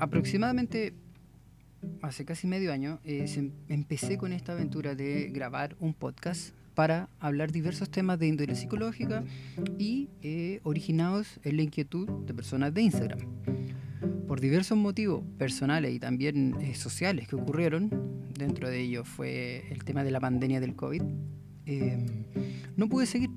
aproximadamente 0.00 0.94
hace 2.02 2.24
casi 2.24 2.46
medio 2.46 2.72
año 2.72 2.98
eh, 3.04 3.52
empecé 3.68 4.16
con 4.18 4.32
esta 4.32 4.52
aventura 4.52 4.94
de 4.94 5.28
grabar 5.30 5.76
un 5.78 5.94
podcast 5.94 6.54
para 6.74 7.08
hablar 7.20 7.52
diversos 7.52 7.90
temas 7.90 8.18
de 8.18 8.26
índole 8.26 8.54
psicológica 8.54 9.22
y 9.78 10.08
eh, 10.22 10.60
originados 10.62 11.38
en 11.44 11.56
la 11.56 11.62
inquietud 11.62 12.08
de 12.24 12.32
personas 12.32 12.72
de 12.72 12.82
Instagram. 12.82 13.20
Por 14.26 14.40
diversos 14.40 14.78
motivos 14.78 15.22
personales 15.36 15.94
y 15.94 15.98
también 15.98 16.56
eh, 16.60 16.74
sociales 16.74 17.28
que 17.28 17.36
ocurrieron, 17.36 17.90
dentro 18.38 18.70
de 18.70 18.80
ellos 18.80 19.06
fue 19.06 19.64
el 19.70 19.84
tema 19.84 20.02
de 20.02 20.12
la 20.12 20.20
pandemia 20.20 20.60
del 20.60 20.74
COVID, 20.74 21.02
em, 21.66 22.06
no 22.76 22.88
pude 22.88 23.04
seguir, 23.04 23.30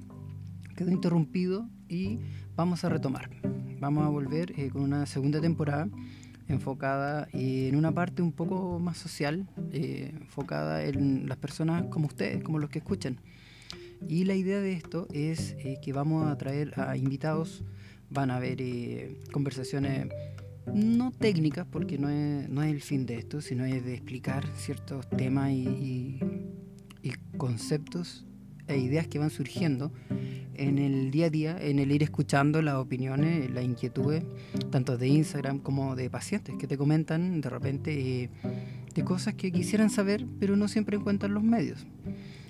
quedó 0.78 0.92
interrumpido 0.92 1.68
y 1.90 2.20
vamos 2.56 2.86
a 2.86 2.90
retomar. 2.90 3.30
Vamos 3.82 4.06
a 4.06 4.10
volver 4.10 4.54
con 4.72 4.84
una 4.84 5.06
segunda 5.06 5.42
temporada 5.42 5.90
enfocada 6.48 7.28
en 7.34 7.76
una 7.76 7.92
parte 7.92 8.22
un 8.22 8.32
poco 8.32 8.80
más 8.80 8.98
social, 8.98 9.48
eh, 9.72 10.12
enfocada 10.14 10.84
en 10.84 11.28
las 11.28 11.38
personas 11.38 11.86
como 11.90 12.08
ustedes, 12.08 12.44
como 12.44 12.60
los 12.60 12.70
que 12.70 12.80
escuchan. 12.80 13.20
Y 14.08 14.26
la 14.26 14.36
idea 14.36 14.60
de 14.60 14.74
esto 14.74 15.08
es 15.14 15.56
eh, 15.60 15.80
que 15.82 15.94
vamos 15.94 16.28
a 16.28 16.38
traer 16.38 16.80
a 16.80 16.98
invitados, 16.98 17.64
van 18.10 18.32
a 18.32 18.38
haber 18.38 18.62
eh, 18.62 19.18
conversaciones 19.32 20.08
no 20.74 21.12
técnicas, 21.12 21.68
porque 21.70 21.98
no 21.98 22.10
es, 22.10 22.50
no 22.50 22.64
es, 22.64 22.72
el 22.72 22.82
fin 22.82 23.06
de 23.06 23.18
esto, 23.18 23.42
sino 23.42 23.66
es 23.66 23.84
de 23.84 23.94
explicar 23.94 24.48
ciertos 24.56 25.10
temas 25.10 25.52
y, 25.52 26.20
y 27.02 27.12
conceptos 27.38 28.26
e 28.68 28.78
ideas 28.78 29.08
que 29.08 29.20
van 29.20 29.30
surgiendo 29.30 29.92
en 30.56 30.78
el 30.78 31.12
día 31.12 31.28
a 31.28 31.30
día, 31.30 31.58
en 31.60 31.80
el 31.80 31.92
ir 31.92 32.04
escuchando 32.04 32.62
las 32.62 32.76
opiniones, 32.76 33.50
las 33.52 33.64
inquietudes, 33.64 34.24
tanto 34.70 34.98
de 34.98 35.08
Instagram 35.08 35.60
como 35.60 35.96
de 35.96 36.10
pacientes 36.10 36.56
que 36.58 36.68
te 36.68 36.78
comentan 36.78 37.42
de 37.42 37.50
repente 37.50 38.24
eh, 38.24 38.30
de 38.94 39.04
cosas 39.04 39.34
que 39.34 39.52
quisieran 39.52 39.90
saber, 39.90 40.26
pero 40.40 40.56
no 40.56 40.68
siempre 40.68 40.98
encuentran 40.98 41.34
los 41.34 41.44
medios. 41.44 41.86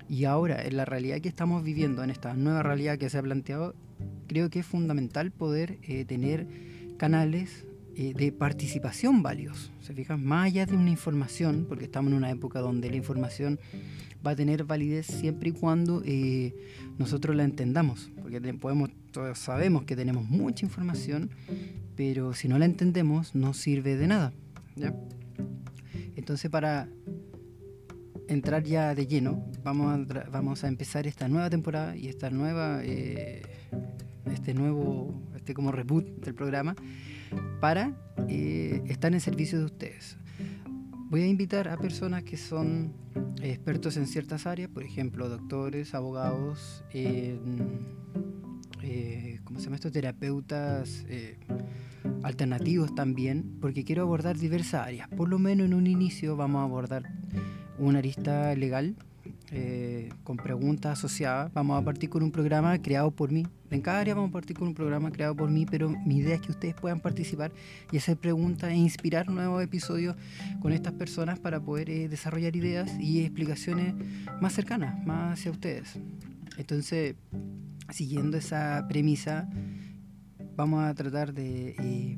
Y 0.10 0.26
ahora, 0.26 0.64
en 0.64 0.78
la 0.78 0.86
realidad 0.86 1.22
que 1.22 1.30
estamos 1.30 1.64
viviendo, 1.64 2.04
en 2.04 2.10
esta 2.10 2.34
nueva 2.34 2.62
realidad 2.62 2.98
que 2.98 3.10
se 3.10 3.18
ha 3.18 3.22
planteado, 3.22 3.74
creo 4.28 4.50
que 4.50 4.60
es 4.60 4.66
fundamental 4.66 5.32
poder 5.32 5.78
eh, 5.84 6.06
tener 6.06 6.48
canales 6.98 7.66
eh, 7.96 8.14
de 8.16 8.32
participación 8.32 9.22
válidos. 9.22 9.72
Se 9.82 9.94
fijan, 9.94 10.24
más 10.24 10.48
allá 10.48 10.66
de 10.66 10.76
una 10.76 10.90
información, 10.90 11.66
porque 11.68 11.86
estamos 11.86 12.12
en 12.12 12.18
una 12.18 12.32
época 12.32 12.60
donde 12.60 12.90
la 12.90 12.96
información 12.96 13.60
va 14.26 14.32
a 14.32 14.36
tener 14.36 14.64
validez 14.64 15.06
siempre 15.06 15.50
y 15.50 15.52
cuando 15.52 16.02
eh, 16.06 16.56
nosotros 16.98 17.36
la 17.36 17.44
entendamos, 17.44 18.10
porque 18.22 18.42
podemos, 18.54 18.90
todos 19.12 19.38
sabemos 19.38 19.84
que 19.84 19.96
tenemos 19.96 20.28
mucha 20.28 20.66
información, 20.66 21.30
pero 21.96 22.34
si 22.34 22.48
no 22.48 22.58
la 22.58 22.66
entendemos 22.66 23.36
no 23.36 23.54
sirve 23.54 23.96
de 23.96 24.08
nada. 24.08 24.34
Entonces 26.16 26.50
para 26.50 26.88
entrar 28.28 28.64
ya 28.64 28.96
de 28.96 29.08
lleno, 29.08 29.46
vamos 29.64 29.94
a, 29.94 30.30
vamos 30.30 30.64
a 30.64 30.68
empezar 30.68 31.08
esta 31.08 31.28
nueva 31.28 31.50
temporada 31.50 31.96
y 31.96 32.08
esta 32.08 32.30
nueva, 32.30 32.82
eh, 32.84 33.42
este 34.32 34.54
nuevo, 34.54 35.22
este 35.36 35.54
como 35.54 35.72
reboot 35.72 36.06
del 36.24 36.34
programa, 36.34 36.76
para 37.60 37.94
eh, 38.28 38.82
estar 38.88 39.14
en 39.14 39.20
servicio 39.20 39.60
de 39.60 39.66
ustedes. 39.66 40.18
Voy 41.10 41.22
a 41.22 41.28
invitar 41.28 41.68
a 41.68 41.78
personas 41.78 42.24
que 42.24 42.38
son 42.38 42.94
expertos 43.42 43.98
en 43.98 44.08
ciertas 44.08 44.48
áreas, 44.48 44.70
por 44.70 44.84
ejemplo, 44.84 45.30
doctores, 45.30 45.94
abogados, 45.94 46.84
eh, 46.92 47.40
¿cómo 49.44 49.60
se 49.60 49.66
llama 49.66 49.76
esto? 49.76 49.92
Terapeutas 49.92 51.06
eh, 51.08 51.38
alternativos 52.24 52.96
también, 52.96 53.58
porque 53.62 53.84
quiero 53.84 54.02
abordar 54.02 54.38
diversas 54.38 54.88
áreas. 54.88 55.08
Por 55.10 55.30
lo 55.30 55.38
menos 55.40 55.68
en 55.68 55.74
un 55.74 55.88
inicio 55.88 56.36
vamos 56.36 56.62
a 56.62 56.64
abordar 56.64 57.04
una 57.78 58.00
arista 58.00 58.56
legal, 58.56 58.96
eh, 59.56 60.10
con 60.24 60.38
preguntas 60.38 60.98
asociadas. 60.98 61.54
Vamos 61.54 61.80
a 61.80 61.86
partir 61.86 62.10
con 62.10 62.24
un 62.24 62.32
programa 62.32 62.82
creado 62.82 63.12
por 63.12 63.32
mí. 63.32 63.46
En 63.70 63.82
cada 63.82 64.00
área 64.00 64.16
vamos 64.16 64.32
a 64.32 64.34
partir 64.34 64.58
con 64.58 64.68
un 64.68 64.74
programa 64.74 65.12
creado 65.12 65.36
por 65.36 65.52
mí, 65.52 65.68
pero 65.70 65.90
mi 65.90 66.18
idea 66.18 66.34
es 66.34 66.42
que 66.42 66.52
ustedes 66.52 66.74
puedan 66.74 67.00
participar 67.00 67.52
y 67.92 67.98
hacer 67.98 68.18
preguntas 68.18 68.72
e 68.72 68.76
inspirar 68.76 69.30
nuevos 69.30 69.64
episodios 69.64 70.16
con 70.60 70.74
estas 70.74 70.94
personas 70.94 71.38
para 71.38 71.60
poder 71.60 71.92
eh, 71.92 72.10
desarrollar 72.10 72.56
ideas 72.56 73.00
y 73.00 73.22
explicaciones 73.22 73.94
más 74.42 74.54
cercanas, 74.54 75.06
más 75.06 75.38
hacia 75.38 75.52
ustedes. 75.52 76.00
Entonces, 76.58 77.14
siguiendo 77.92 78.38
esa 78.38 78.84
premisa, 78.90 79.48
vamos 80.56 80.84
a 80.84 80.96
tratar 80.96 81.32
de 81.32 81.76
eh, 81.78 82.18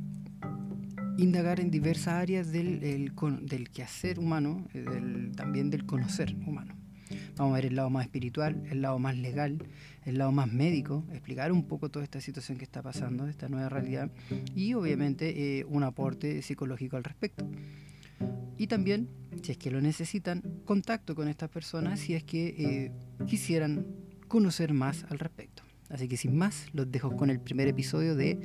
indagar 1.17 1.59
en 1.59 1.69
diversas 1.69 2.13
áreas 2.13 2.53
del, 2.53 2.79
del 2.79 3.69
quehacer 3.71 4.19
humano, 4.19 4.65
también 5.35 5.69
del 5.69 5.85
conocer 5.85 6.33
humano. 6.47 6.84
Vamos 7.37 7.53
a 7.53 7.55
ver 7.55 7.65
el 7.65 7.75
lado 7.75 7.89
más 7.89 8.05
espiritual, 8.05 8.63
el 8.69 8.81
lado 8.81 8.97
más 8.97 9.17
legal, 9.17 9.57
el 10.05 10.17
lado 10.17 10.31
más 10.31 10.51
médico, 10.51 11.03
explicar 11.11 11.51
un 11.51 11.63
poco 11.63 11.89
toda 11.89 12.03
esta 12.03 12.21
situación 12.21 12.57
que 12.57 12.63
está 12.63 12.81
pasando, 12.81 13.27
esta 13.27 13.49
nueva 13.49 13.69
realidad 13.69 14.09
y 14.55 14.73
obviamente 14.73 15.59
eh, 15.59 15.65
un 15.65 15.83
aporte 15.83 16.41
psicológico 16.41 16.95
al 16.95 17.03
respecto. 17.03 17.45
Y 18.57 18.67
también, 18.67 19.09
si 19.43 19.51
es 19.51 19.57
que 19.57 19.69
lo 19.69 19.81
necesitan, 19.81 20.41
contacto 20.63 21.13
con 21.13 21.27
estas 21.27 21.49
personas 21.49 21.99
si 21.99 22.13
es 22.13 22.23
que 22.23 22.47
eh, 22.57 22.91
quisieran 23.27 23.85
conocer 24.27 24.73
más 24.73 25.05
al 25.09 25.19
respecto. 25.19 25.63
Así 25.89 26.07
que 26.07 26.17
sin 26.17 26.37
más, 26.37 26.67
los 26.73 26.89
dejo 26.91 27.15
con 27.15 27.29
el 27.29 27.39
primer 27.39 27.67
episodio 27.67 28.15
de 28.15 28.39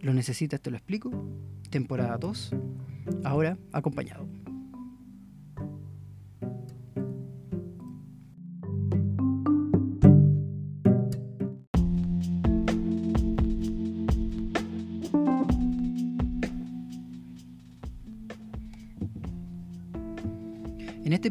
Lo 0.00 0.12
necesitas, 0.12 0.60
te 0.60 0.70
lo 0.70 0.76
explico, 0.76 1.10
temporada 1.70 2.16
2, 2.18 2.54
ahora 3.24 3.56
acompañado. 3.72 4.28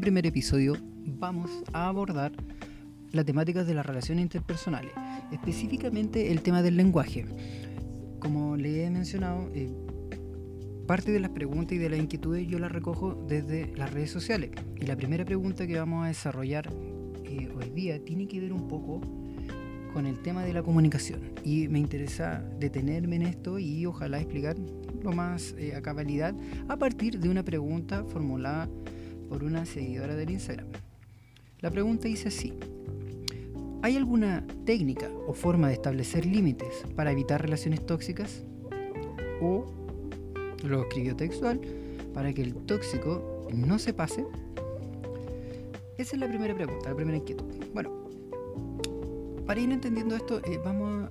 Primer 0.08 0.26
episodio 0.26 0.78
vamos 1.06 1.52
a 1.74 1.90
abordar 1.90 2.32
la 3.12 3.26
temática 3.26 3.66
de 3.66 3.74
las 3.74 3.86
relaciones 3.86 4.24
interpersonales, 4.24 4.94
específicamente 5.34 6.32
el 6.32 6.42
tema 6.44 6.62
del 6.62 6.78
lenguaje. 6.78 7.26
Como 8.22 8.56
le 8.56 8.86
he 8.86 8.90
mencionado, 8.90 9.50
eh, 9.54 9.70
parte 10.88 11.12
de 11.12 11.20
las 11.20 11.32
preguntas 11.32 11.74
y 11.74 11.78
de 11.78 11.90
las 11.90 12.00
inquietudes 12.00 12.48
yo 12.48 12.58
las 12.58 12.72
recojo 12.72 13.22
desde 13.28 13.76
las 13.76 13.92
redes 13.92 14.10
sociales. 14.10 14.52
Y 14.80 14.86
la 14.86 14.96
primera 14.96 15.26
pregunta 15.26 15.68
que 15.68 15.78
vamos 15.78 16.06
a 16.06 16.08
desarrollar 16.08 16.70
eh, 17.26 17.50
hoy 17.54 17.70
día 17.72 18.02
tiene 18.02 18.30
que 18.30 18.40
ver 18.40 18.54
un 18.54 18.70
poco 18.70 19.02
con 19.92 20.06
el 20.06 20.22
tema 20.22 20.46
de 20.46 20.54
la 20.54 20.64
comunicación. 20.64 21.20
Y 21.44 21.68
me 21.68 21.80
interesa 21.80 22.46
detenerme 22.62 23.18
en 23.18 23.24
esto 23.24 23.60
y 23.60 23.86
ojalá 23.86 24.22
explicar 24.22 24.56
lo 25.04 25.12
más 25.12 25.54
eh, 25.58 25.76
a 25.76 25.82
cabalidad 25.82 26.34
a 26.70 26.78
partir 26.78 27.20
de 27.20 27.28
una 27.28 27.44
pregunta 27.44 28.06
formulada 28.06 28.70
por 29.30 29.44
una 29.44 29.66
seguidora 29.66 30.16
del 30.16 30.32
Instagram. 30.32 30.68
La 31.60 31.72
pregunta 31.72 32.08
dice 32.08 32.28
así. 32.28 32.54
¿Hay 33.82 33.96
alguna 33.96 34.46
técnica 34.66 35.10
o 35.28 35.34
forma 35.34 35.68
de 35.68 35.74
establecer 35.74 36.26
límites 36.26 36.84
para 36.96 37.12
evitar 37.12 37.42
relaciones 37.42 37.86
tóxicas? 37.86 38.44
O, 39.42 39.66
lo 40.64 40.82
escribió 40.82 41.16
textual, 41.16 41.62
para 42.14 42.34
que 42.34 42.42
el 42.42 42.56
tóxico 42.56 43.48
no 43.54 43.80
se 43.80 43.94
pase. 43.94 44.26
Esa 45.98 46.16
es 46.16 46.20
la 46.20 46.28
primera 46.28 46.54
pregunta, 46.56 46.90
la 46.90 46.96
primera 46.96 47.18
inquietud. 47.18 47.46
Bueno, 47.74 47.92
para 49.46 49.60
ir 49.60 49.72
entendiendo 49.72 50.16
esto, 50.16 50.40
eh, 50.40 50.60
vamos 50.64 51.10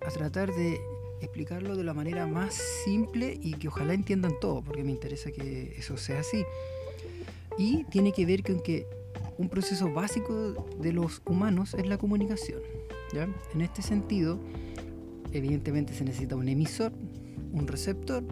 a 0.00 0.10
tratar 0.10 0.52
de 0.52 0.80
explicarlo 1.20 1.76
de 1.76 1.84
la 1.84 1.94
manera 1.94 2.26
más 2.26 2.54
simple 2.84 3.38
y 3.40 3.54
que 3.54 3.68
ojalá 3.68 3.94
entiendan 3.94 4.32
todo, 4.40 4.62
porque 4.62 4.84
me 4.84 4.90
interesa 4.90 5.30
que 5.32 5.74
eso 5.76 5.96
sea 5.96 6.20
así. 6.20 6.44
Y 7.58 7.84
tiene 7.84 8.12
que 8.12 8.24
ver 8.24 8.42
con 8.44 8.60
que 8.60 8.86
un 9.36 9.48
proceso 9.48 9.92
básico 9.92 10.54
de 10.80 10.92
los 10.92 11.20
humanos 11.26 11.74
es 11.74 11.86
la 11.86 11.98
comunicación. 11.98 12.60
¿ya? 13.12 13.28
En 13.52 13.60
este 13.60 13.82
sentido, 13.82 14.40
evidentemente 15.32 15.92
se 15.92 16.04
necesita 16.04 16.36
un 16.36 16.48
emisor, 16.48 16.92
un 17.52 17.66
receptor, 17.66 18.24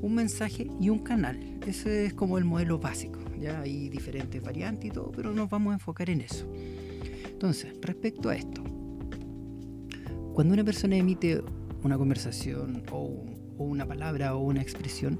un 0.00 0.14
mensaje 0.14 0.68
y 0.80 0.88
un 0.88 1.00
canal. 1.00 1.58
Ese 1.66 2.06
es 2.06 2.14
como 2.14 2.38
el 2.38 2.44
modelo 2.44 2.78
básico. 2.78 3.20
¿ya? 3.38 3.60
Hay 3.60 3.90
diferentes 3.90 4.42
variantes 4.42 4.86
y 4.86 4.90
todo, 4.90 5.12
pero 5.12 5.32
nos 5.32 5.50
vamos 5.50 5.72
a 5.72 5.74
enfocar 5.74 6.08
en 6.08 6.22
eso. 6.22 6.46
Entonces, 7.24 7.74
respecto 7.82 8.28
a 8.28 8.36
esto, 8.36 8.62
cuando 10.34 10.54
una 10.54 10.64
persona 10.64 10.96
emite 10.96 11.42
una 11.82 11.96
conversación 11.96 12.82
o, 12.92 13.24
o 13.58 13.64
una 13.64 13.86
palabra 13.86 14.36
o 14.36 14.40
una 14.40 14.60
expresión, 14.60 15.18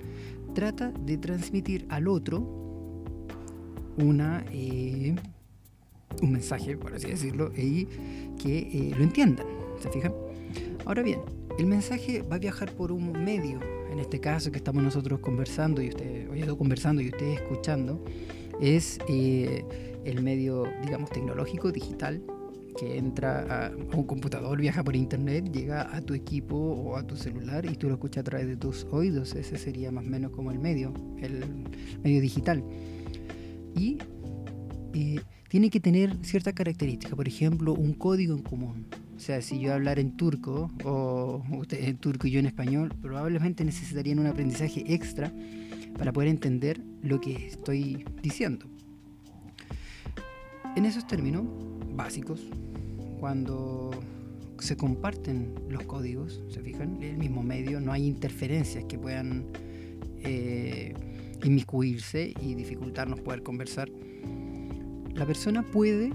trata 0.55 0.91
de 0.91 1.17
transmitir 1.17 1.87
al 1.89 2.09
otro 2.09 2.60
una, 4.03 4.45
eh, 4.53 5.15
un 6.23 6.33
mensaje, 6.33 6.77
por 6.77 6.95
así 6.95 7.09
decirlo, 7.09 7.53
y 7.57 7.87
que 8.43 8.59
eh, 8.59 8.95
lo 8.97 9.03
entiendan. 9.03 9.47
¿Se 9.81 9.91
fijan? 9.91 10.13
Ahora 10.85 11.03
bien, 11.03 11.21
el 11.59 11.67
mensaje 11.67 12.23
va 12.23 12.37
a 12.37 12.39
viajar 12.39 12.73
por 12.73 12.93
un 12.93 13.13
medio, 13.25 13.61
en 13.91 13.99
este 13.99 14.21
caso 14.21 14.51
que 14.51 14.59
estamos 14.59 14.83
nosotros 14.83 15.21
conversando 15.21 15.83
y 15.83 15.89
usted, 15.89 16.29
hoy 16.31 16.41
estoy 16.41 16.57
conversando 16.57 17.03
y 17.03 17.09
usted 17.09 17.27
escuchando, 17.27 18.05
es 18.61 18.99
eh, 19.09 19.65
el 20.05 20.23
medio, 20.23 20.65
digamos, 20.83 21.11
tecnológico, 21.11 21.71
digital, 21.73 22.23
que 22.79 22.97
entra 22.97 23.67
a, 23.67 23.77
un 23.77 24.05
computador, 24.05 24.59
viaja 24.61 24.83
por 24.83 24.97
internet, 24.97 25.51
llega 25.53 25.95
a 25.95 26.01
tu 26.01 26.15
equipo 26.15 26.57
o 26.57 26.97
a 26.97 27.07
tu 27.07 27.17
celular 27.17 27.67
y 27.67 27.77
tú 27.77 27.89
lo 27.89 27.95
escuchas 27.95 28.23
a 28.23 28.25
través 28.25 28.47
de 28.47 28.57
tus 28.57 28.87
oídos. 28.91 29.35
Ese 29.35 29.59
sería 29.59 29.91
más 29.91 30.07
o 30.07 30.09
menos 30.09 30.31
como 30.31 30.51
el 30.51 30.59
medio, 30.59 30.93
el 31.19 31.45
medio 32.03 32.21
digital. 32.21 32.63
Y 33.75 33.99
eh, 34.95 35.21
tiene 35.49 35.71
que 35.71 35.81
tener 35.81 36.17
cierta 36.23 36.53
característica, 36.53 37.17
por 37.17 37.27
ejemplo, 37.27 37.75
un 37.75 37.95
código 37.95 38.35
en 38.35 38.43
común. 38.43 38.87
O 39.17 39.21
sea, 39.21 39.43
si 39.43 39.59
yo 39.61 39.75
hablar 39.75 39.99
en 39.99 40.17
turco 40.17 40.71
o 40.85 41.43
usted 41.59 41.85
en 41.85 41.99
turco 41.99 42.27
y 42.27 42.31
yo 42.31 42.41
en 42.41 42.47
español, 42.47 42.95
probablemente 43.03 43.65
necesitarían 43.65 44.19
un 44.19 44.27
aprendizaje 44.27 44.85
extra 44.95 45.33
para 45.99 46.13
poder 46.13 46.29
entender 46.29 46.81
lo 47.03 47.21
que 47.21 47.49
estoy 47.49 48.05
diciendo. 48.23 48.67
En 50.77 50.87
esos 50.87 51.07
términos 51.07 51.45
básicos, 51.95 52.47
cuando 53.19 53.91
se 54.61 54.77
comparten 54.77 55.55
los 55.69 55.83
códigos, 55.85 56.43
se 56.49 56.63
fijan, 56.63 56.97
en 57.03 57.11
el 57.11 57.19
mismo 57.19 57.43
medio, 57.43 57.81
no 57.81 57.93
hay 57.93 58.07
interferencias 58.07 58.85
que 58.85 58.99
puedan 58.99 59.47
eh, 60.23 60.95
inmiscuirse 61.45 62.35
y 62.41 62.55
dificultarnos 62.55 63.21
poder 63.21 63.43
conversar. 63.43 63.91
La 65.15 65.27
persona 65.27 65.63
puede 65.63 66.13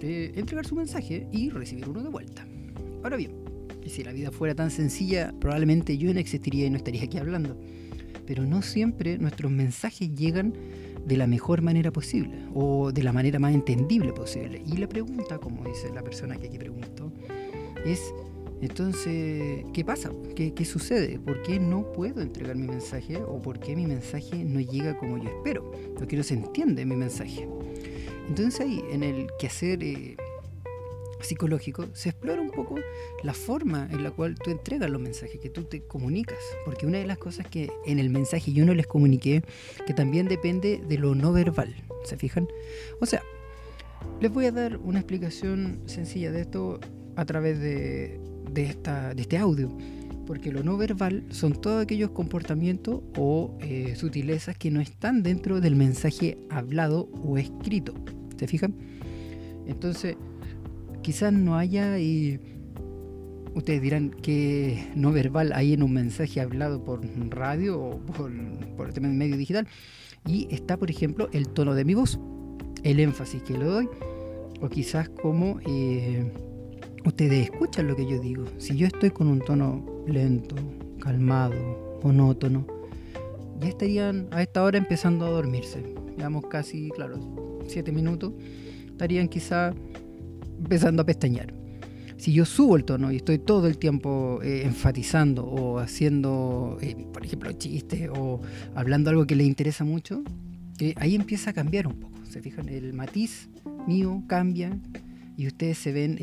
eh, 0.00 0.32
entregar 0.34 0.66
su 0.66 0.74
mensaje 0.74 1.26
y 1.32 1.50
recibir 1.50 1.88
uno 1.88 2.02
de 2.02 2.08
vuelta. 2.08 2.46
Ahora 3.02 3.16
bien, 3.16 3.32
si 3.86 4.04
la 4.04 4.12
vida 4.12 4.30
fuera 4.30 4.54
tan 4.54 4.70
sencilla, 4.70 5.34
probablemente 5.40 5.98
yo 5.98 6.12
no 6.14 6.20
existiría 6.20 6.66
y 6.66 6.70
no 6.70 6.76
estaría 6.76 7.04
aquí 7.04 7.18
hablando. 7.18 7.58
Pero 8.26 8.44
no 8.44 8.62
siempre 8.62 9.18
nuestros 9.18 9.50
mensajes 9.50 10.14
llegan 10.14 10.54
de 11.04 11.16
la 11.16 11.26
mejor 11.26 11.62
manera 11.62 11.90
posible 11.90 12.46
o 12.54 12.92
de 12.92 13.02
la 13.02 13.12
manera 13.12 13.38
más 13.38 13.54
entendible 13.54 14.12
posible. 14.12 14.62
Y 14.66 14.76
la 14.76 14.88
pregunta, 14.88 15.38
como 15.38 15.64
dice 15.64 15.90
la 15.92 16.02
persona 16.02 16.36
que 16.36 16.46
aquí 16.46 16.58
preguntó, 16.58 17.12
es, 17.84 18.00
entonces, 18.60 19.64
¿qué 19.72 19.84
pasa? 19.84 20.12
¿Qué, 20.36 20.52
¿Qué, 20.52 20.64
sucede? 20.64 21.18
¿Por 21.18 21.42
qué 21.42 21.58
no 21.58 21.90
puedo 21.92 22.20
entregar 22.20 22.56
mi 22.56 22.68
mensaje 22.68 23.16
o 23.16 23.40
por 23.40 23.58
qué 23.58 23.74
mi 23.74 23.86
mensaje 23.86 24.44
no 24.44 24.60
llega 24.60 24.98
como 24.98 25.16
yo 25.16 25.30
espero? 25.30 25.70
Porque 25.96 26.16
no 26.16 26.22
se 26.22 26.34
entiende 26.34 26.84
mi 26.84 26.96
mensaje. 26.96 27.48
Entonces 28.28 28.60
ahí, 28.60 28.84
en 28.90 29.02
el 29.02 29.28
quehacer 29.38 29.82
eh, 29.82 30.16
psicológico, 31.20 31.86
se 31.94 32.10
explora 32.10 32.42
un 32.42 32.50
poco 32.50 32.76
la 33.22 33.32
forma 33.32 33.88
en 33.90 34.04
la 34.04 34.10
cual 34.10 34.34
tú 34.34 34.50
entregas 34.50 34.90
los 34.90 35.00
mensajes, 35.00 35.40
que 35.40 35.48
tú 35.48 35.64
te 35.64 35.82
comunicas. 35.82 36.38
Porque 36.66 36.86
una 36.86 36.98
de 36.98 37.06
las 37.06 37.16
cosas 37.18 37.46
que 37.46 37.70
en 37.86 37.98
el 37.98 38.10
mensaje 38.10 38.52
yo 38.52 38.66
no 38.66 38.74
les 38.74 38.86
comuniqué, 38.86 39.42
que 39.86 39.94
también 39.94 40.28
depende 40.28 40.82
de 40.86 40.98
lo 40.98 41.14
no 41.14 41.32
verbal, 41.32 41.74
¿se 42.04 42.18
fijan? 42.18 42.46
O 43.00 43.06
sea, 43.06 43.22
les 44.20 44.30
voy 44.30 44.44
a 44.44 44.52
dar 44.52 44.76
una 44.76 44.98
explicación 44.98 45.80
sencilla 45.86 46.30
de 46.30 46.42
esto 46.42 46.78
a 47.16 47.24
través 47.24 47.58
de, 47.58 48.20
esta, 48.56 49.14
de 49.14 49.22
este 49.22 49.38
audio 49.38 49.76
porque 50.30 50.52
lo 50.52 50.62
no 50.62 50.76
verbal 50.76 51.24
son 51.30 51.60
todos 51.60 51.82
aquellos 51.82 52.10
comportamientos 52.10 53.00
o 53.16 53.58
eh, 53.62 53.94
sutilezas 53.96 54.56
que 54.56 54.70
no 54.70 54.80
están 54.80 55.24
dentro 55.24 55.60
del 55.60 55.74
mensaje 55.74 56.38
hablado 56.50 57.08
o 57.24 57.36
escrito. 57.36 57.94
¿Se 58.38 58.46
fijan? 58.46 58.76
Entonces, 59.66 60.14
quizás 61.02 61.32
no 61.32 61.56
haya, 61.56 61.98
y 61.98 62.38
ustedes 63.56 63.82
dirán 63.82 64.10
que 64.10 64.86
no 64.94 65.10
verbal 65.10 65.52
hay 65.52 65.72
en 65.72 65.82
un 65.82 65.94
mensaje 65.94 66.40
hablado 66.40 66.84
por 66.84 67.00
radio 67.28 67.80
o 67.80 67.98
por, 67.98 68.30
por 68.76 68.86
el 68.86 68.94
tema 68.94 69.08
del 69.08 69.16
medio 69.16 69.36
digital. 69.36 69.66
Y 70.28 70.46
está, 70.54 70.76
por 70.76 70.92
ejemplo, 70.92 71.28
el 71.32 71.48
tono 71.48 71.74
de 71.74 71.84
mi 71.84 71.94
voz, 71.94 72.20
el 72.84 73.00
énfasis 73.00 73.42
que 73.42 73.58
le 73.58 73.64
doy, 73.64 73.88
o 74.60 74.68
quizás 74.68 75.08
como 75.08 75.58
eh, 75.66 76.30
ustedes 77.04 77.50
escuchan 77.50 77.86
lo 77.86 77.96
que 77.96 78.06
yo 78.06 78.20
digo. 78.20 78.44
Si 78.58 78.76
yo 78.76 78.86
estoy 78.86 79.10
con 79.10 79.28
un 79.28 79.40
tono 79.40 79.84
lento, 80.06 80.56
calmado, 81.00 82.00
monótono, 82.02 82.66
ya 83.60 83.68
estarían 83.68 84.28
a 84.30 84.42
esta 84.42 84.62
hora 84.62 84.78
empezando 84.78 85.26
a 85.26 85.30
dormirse. 85.30 85.94
Llevamos 86.16 86.46
casi, 86.46 86.90
claro, 86.90 87.60
siete 87.66 87.92
minutos, 87.92 88.32
estarían 88.86 89.28
quizá 89.28 89.74
empezando 90.58 91.02
a 91.02 91.06
pestañear. 91.06 91.54
Si 92.16 92.34
yo 92.34 92.44
subo 92.44 92.76
el 92.76 92.84
tono 92.84 93.10
y 93.12 93.16
estoy 93.16 93.38
todo 93.38 93.66
el 93.66 93.78
tiempo 93.78 94.40
eh, 94.42 94.62
enfatizando 94.66 95.44
o 95.46 95.78
haciendo, 95.78 96.76
eh, 96.82 97.06
por 97.12 97.24
ejemplo, 97.24 97.50
chistes 97.52 98.10
o 98.14 98.42
hablando 98.74 99.08
algo 99.08 99.26
que 99.26 99.34
les 99.34 99.46
interesa 99.46 99.84
mucho, 99.84 100.22
eh, 100.80 100.92
ahí 100.96 101.14
empieza 101.14 101.50
a 101.50 101.52
cambiar 101.54 101.86
un 101.86 101.94
poco. 101.94 102.18
¿Se 102.28 102.42
fijan? 102.42 102.68
El 102.68 102.92
matiz 102.92 103.48
mío 103.86 104.22
cambia 104.26 104.78
y 105.38 105.46
ustedes 105.46 105.78
se 105.78 105.92
ven 105.92 106.18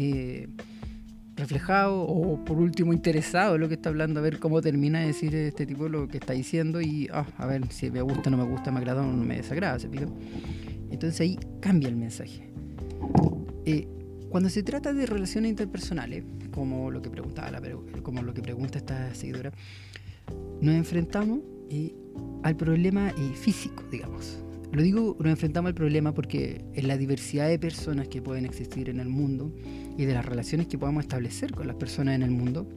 reflejados 1.37 2.05
o 2.09 2.43
por 2.43 2.57
último 2.57 2.91
interesados 2.93 3.55
en 3.55 3.61
lo 3.61 3.67
que 3.67 3.75
está 3.75 3.89
hablando, 3.89 4.19
a 4.19 4.23
ver 4.23 4.39
cómo 4.39 4.61
termina 4.61 4.99
de 4.99 5.07
decir 5.07 5.33
este 5.35 5.65
tipo 5.65 5.87
lo 5.87 6.07
que 6.07 6.17
está 6.17 6.33
diciendo 6.33 6.81
y 6.81 7.07
ah, 7.13 7.25
a 7.37 7.45
ver 7.45 7.71
si 7.71 7.89
me 7.91 8.01
gusta, 8.01 8.29
no 8.29 8.37
me 8.37 8.43
gusta, 8.43 8.71
me 8.71 8.79
agrada 8.79 9.01
o 9.03 9.05
no 9.05 9.23
me 9.23 9.37
desagrada. 9.37 9.79
¿se 9.79 9.87
fijan? 9.87 10.09
Entonces 10.89 11.21
ahí 11.21 11.39
cambia 11.61 11.89
el 11.89 11.95
mensaje. 11.95 12.49
Eh, 13.65 13.87
cuando 14.29 14.49
se 14.49 14.63
trata 14.63 14.93
de 14.93 15.05
relaciones 15.05 15.49
interpersonales, 15.49 16.23
como 16.51 16.91
lo 16.91 17.01
que 17.01 17.09
preguntaba 17.09 17.61
como 18.01 18.23
lo 18.23 18.33
que 18.33 18.41
pregunta 18.41 18.77
esta 18.77 19.13
seguidora, 19.13 19.51
nos 20.59 20.75
enfrentamos 20.75 21.39
eh, 21.69 21.93
al 22.43 22.55
problema 22.55 23.09
eh, 23.09 23.33
físico, 23.35 23.83
digamos. 23.91 24.39
Lo 24.71 24.81
digo, 24.81 25.15
nos 25.19 25.29
enfrentamos 25.29 25.69
al 25.69 25.75
problema 25.75 26.13
porque 26.13 26.65
en 26.73 26.87
la 26.87 26.97
diversidad 26.97 27.47
de 27.47 27.57
personas 27.57 28.07
que 28.09 28.21
pueden 28.21 28.45
existir 28.45 28.89
en 28.89 28.99
el 28.99 29.07
mundo 29.07 29.53
y 29.97 30.05
de 30.05 30.13
las 30.13 30.25
relaciones 30.25 30.67
que 30.67 30.77
podamos 30.77 31.03
establecer 31.03 31.53
con 31.53 31.67
las 31.67 31.75
personas 31.75 32.15
en 32.15 32.23
el 32.23 32.31
mundo, 32.31 32.67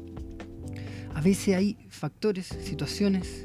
a 1.15 1.21
veces 1.21 1.55
hay 1.57 1.77
factores, 1.89 2.47
situaciones 2.47 3.43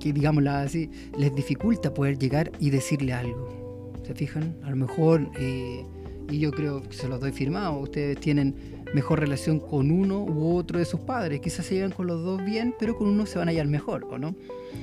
que, 0.00 0.12
digámosla 0.12 0.62
así, 0.62 0.90
les 1.18 1.34
dificulta 1.34 1.92
poder 1.92 2.18
llegar 2.18 2.52
y 2.60 2.70
decirle 2.70 3.12
algo. 3.12 3.92
¿Se 4.04 4.14
fijan? 4.14 4.56
A 4.62 4.70
lo 4.70 4.76
mejor, 4.76 5.30
eh, 5.38 5.84
y 6.30 6.38
yo 6.38 6.50
creo 6.52 6.82
que 6.82 6.94
se 6.94 7.08
los 7.08 7.20
doy 7.20 7.32
firmado, 7.32 7.78
ustedes 7.78 8.20
tienen 8.20 8.54
mejor 8.94 9.20
relación 9.20 9.58
con 9.58 9.90
uno 9.90 10.22
u 10.22 10.56
otro 10.56 10.78
de 10.78 10.84
sus 10.84 11.00
padres. 11.00 11.40
Quizás 11.40 11.66
se 11.66 11.74
llevan 11.74 11.90
con 11.90 12.06
los 12.06 12.22
dos 12.22 12.44
bien, 12.44 12.74
pero 12.78 12.96
con 12.96 13.08
uno 13.08 13.26
se 13.26 13.38
van 13.38 13.48
a 13.48 13.50
hallar 13.50 13.66
mejor, 13.66 14.04
¿o 14.04 14.18
no? 14.18 14.36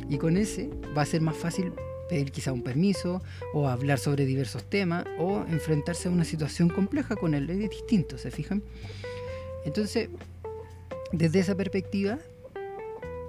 Y 0.10 0.18
con 0.18 0.38
ese 0.38 0.70
va 0.98 1.04
a 1.04 1.06
ser 1.06 1.22
más 1.22 1.38
fácil 1.38 1.72
pedir 2.12 2.30
quizá 2.34 2.52
un 2.52 2.62
permiso 2.62 3.22
o 3.54 3.70
hablar 3.70 3.98
sobre 3.98 4.26
diversos 4.26 4.70
temas 4.70 5.06
o 5.18 5.46
enfrentarse 5.48 6.10
a 6.10 6.12
una 6.12 6.26
situación 6.26 6.68
compleja 6.68 7.16
con 7.16 7.34
él. 7.34 7.50
Es 7.50 7.70
distinto, 7.70 8.18
¿se 8.18 8.32
fijan? 8.32 8.62
Entonces, 9.64 10.10
desde 11.14 11.40
esa 11.40 11.56
perspectiva, 11.56 12.20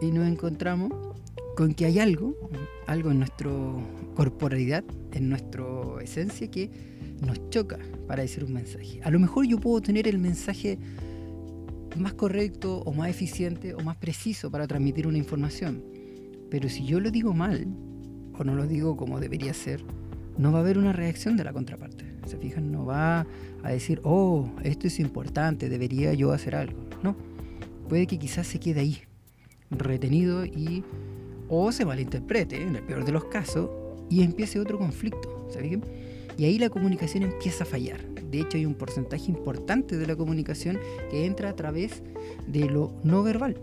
y 0.01 0.11
nos 0.11 0.27
encontramos 0.27 0.91
con 1.57 1.75
que 1.75 1.87
hay 1.87 2.01
algo, 2.01 2.37
algo 2.89 3.13
en 3.13 3.21
nuestra 3.21 3.51
corporalidad, 4.17 4.83
en 5.13 5.29
nuestra 5.29 5.65
esencia 6.03 6.51
que 6.51 6.69
nos 7.21 7.39
choca 7.51 7.79
para 8.09 8.23
decir 8.23 8.43
un 8.43 8.53
mensaje. 8.53 9.01
A 9.05 9.13
lo 9.13 9.21
mejor 9.21 9.47
yo 9.47 9.61
puedo 9.61 9.81
tener 9.81 10.09
el 10.09 10.19
mensaje 10.19 10.77
más 11.97 12.15
correcto 12.15 12.79
o 12.79 12.93
más 12.93 13.11
eficiente 13.11 13.75
o 13.75 13.81
más 13.81 13.97
preciso 13.97 14.51
para 14.51 14.67
transmitir 14.67 15.07
una 15.07 15.19
información, 15.19 15.85
pero 16.51 16.69
si 16.69 16.85
yo 16.85 16.99
lo 16.99 17.13
digo 17.13 17.33
mal 17.33 17.65
o 18.39 18.45
no 18.45 18.55
lo 18.55 18.67
digo 18.67 18.97
como 18.97 19.21
debería 19.21 19.55
ser, 19.55 19.83
no 20.39 20.53
va 20.53 20.59
a 20.59 20.61
haber 20.63 20.79
una 20.79 20.93
reacción 20.93 21.37
de 21.37 21.45
la 21.45 21.53
contraparte. 21.53 22.05
¿Se 22.27 22.37
fijan? 22.37 22.73
No 22.73 22.87
va 22.87 23.27
a 23.63 23.71
decir, 23.71 24.01
oh, 24.05 24.49
esto 24.63 24.87
es 24.87 25.01
importante, 25.01 25.69
debería 25.69 26.15
yo 26.15 26.33
hacer 26.33 26.55
algo. 26.55 26.79
No, 27.03 27.17
puede 27.89 28.07
que 28.07 28.19
quizás 28.19 28.47
se 28.47 28.61
quede 28.61 28.81
ahí, 28.81 28.99
retenido 29.71 30.45
y 30.45 30.85
o 31.49 31.71
se 31.71 31.85
malinterprete, 31.85 32.63
en 32.63 32.77
el 32.77 32.83
peor 32.83 33.05
de 33.05 33.13
los 33.13 33.25
casos, 33.27 33.69
y 34.09 34.23
empiece 34.23 34.59
otro 34.59 34.79
conflicto. 34.79 35.49
¿saben? 35.51 35.83
Y 36.39 36.45
ahí 36.45 36.59
la 36.59 36.71
comunicación 36.71 37.25
empieza 37.25 37.65
a 37.65 37.67
fallar. 37.67 38.03
De 38.31 38.41
hecho, 38.41 38.57
hay 38.57 38.65
un 38.65 38.75
porcentaje 38.75 39.31
importante 39.31 39.99
de 39.99 40.07
la 40.07 40.17
comunicación 40.17 40.79
que 41.11 41.27
entra 41.27 41.51
a 41.51 41.57
través 41.57 42.03
de 42.47 42.65
lo 42.71 42.95
no 43.05 43.23
verbal. 43.23 43.61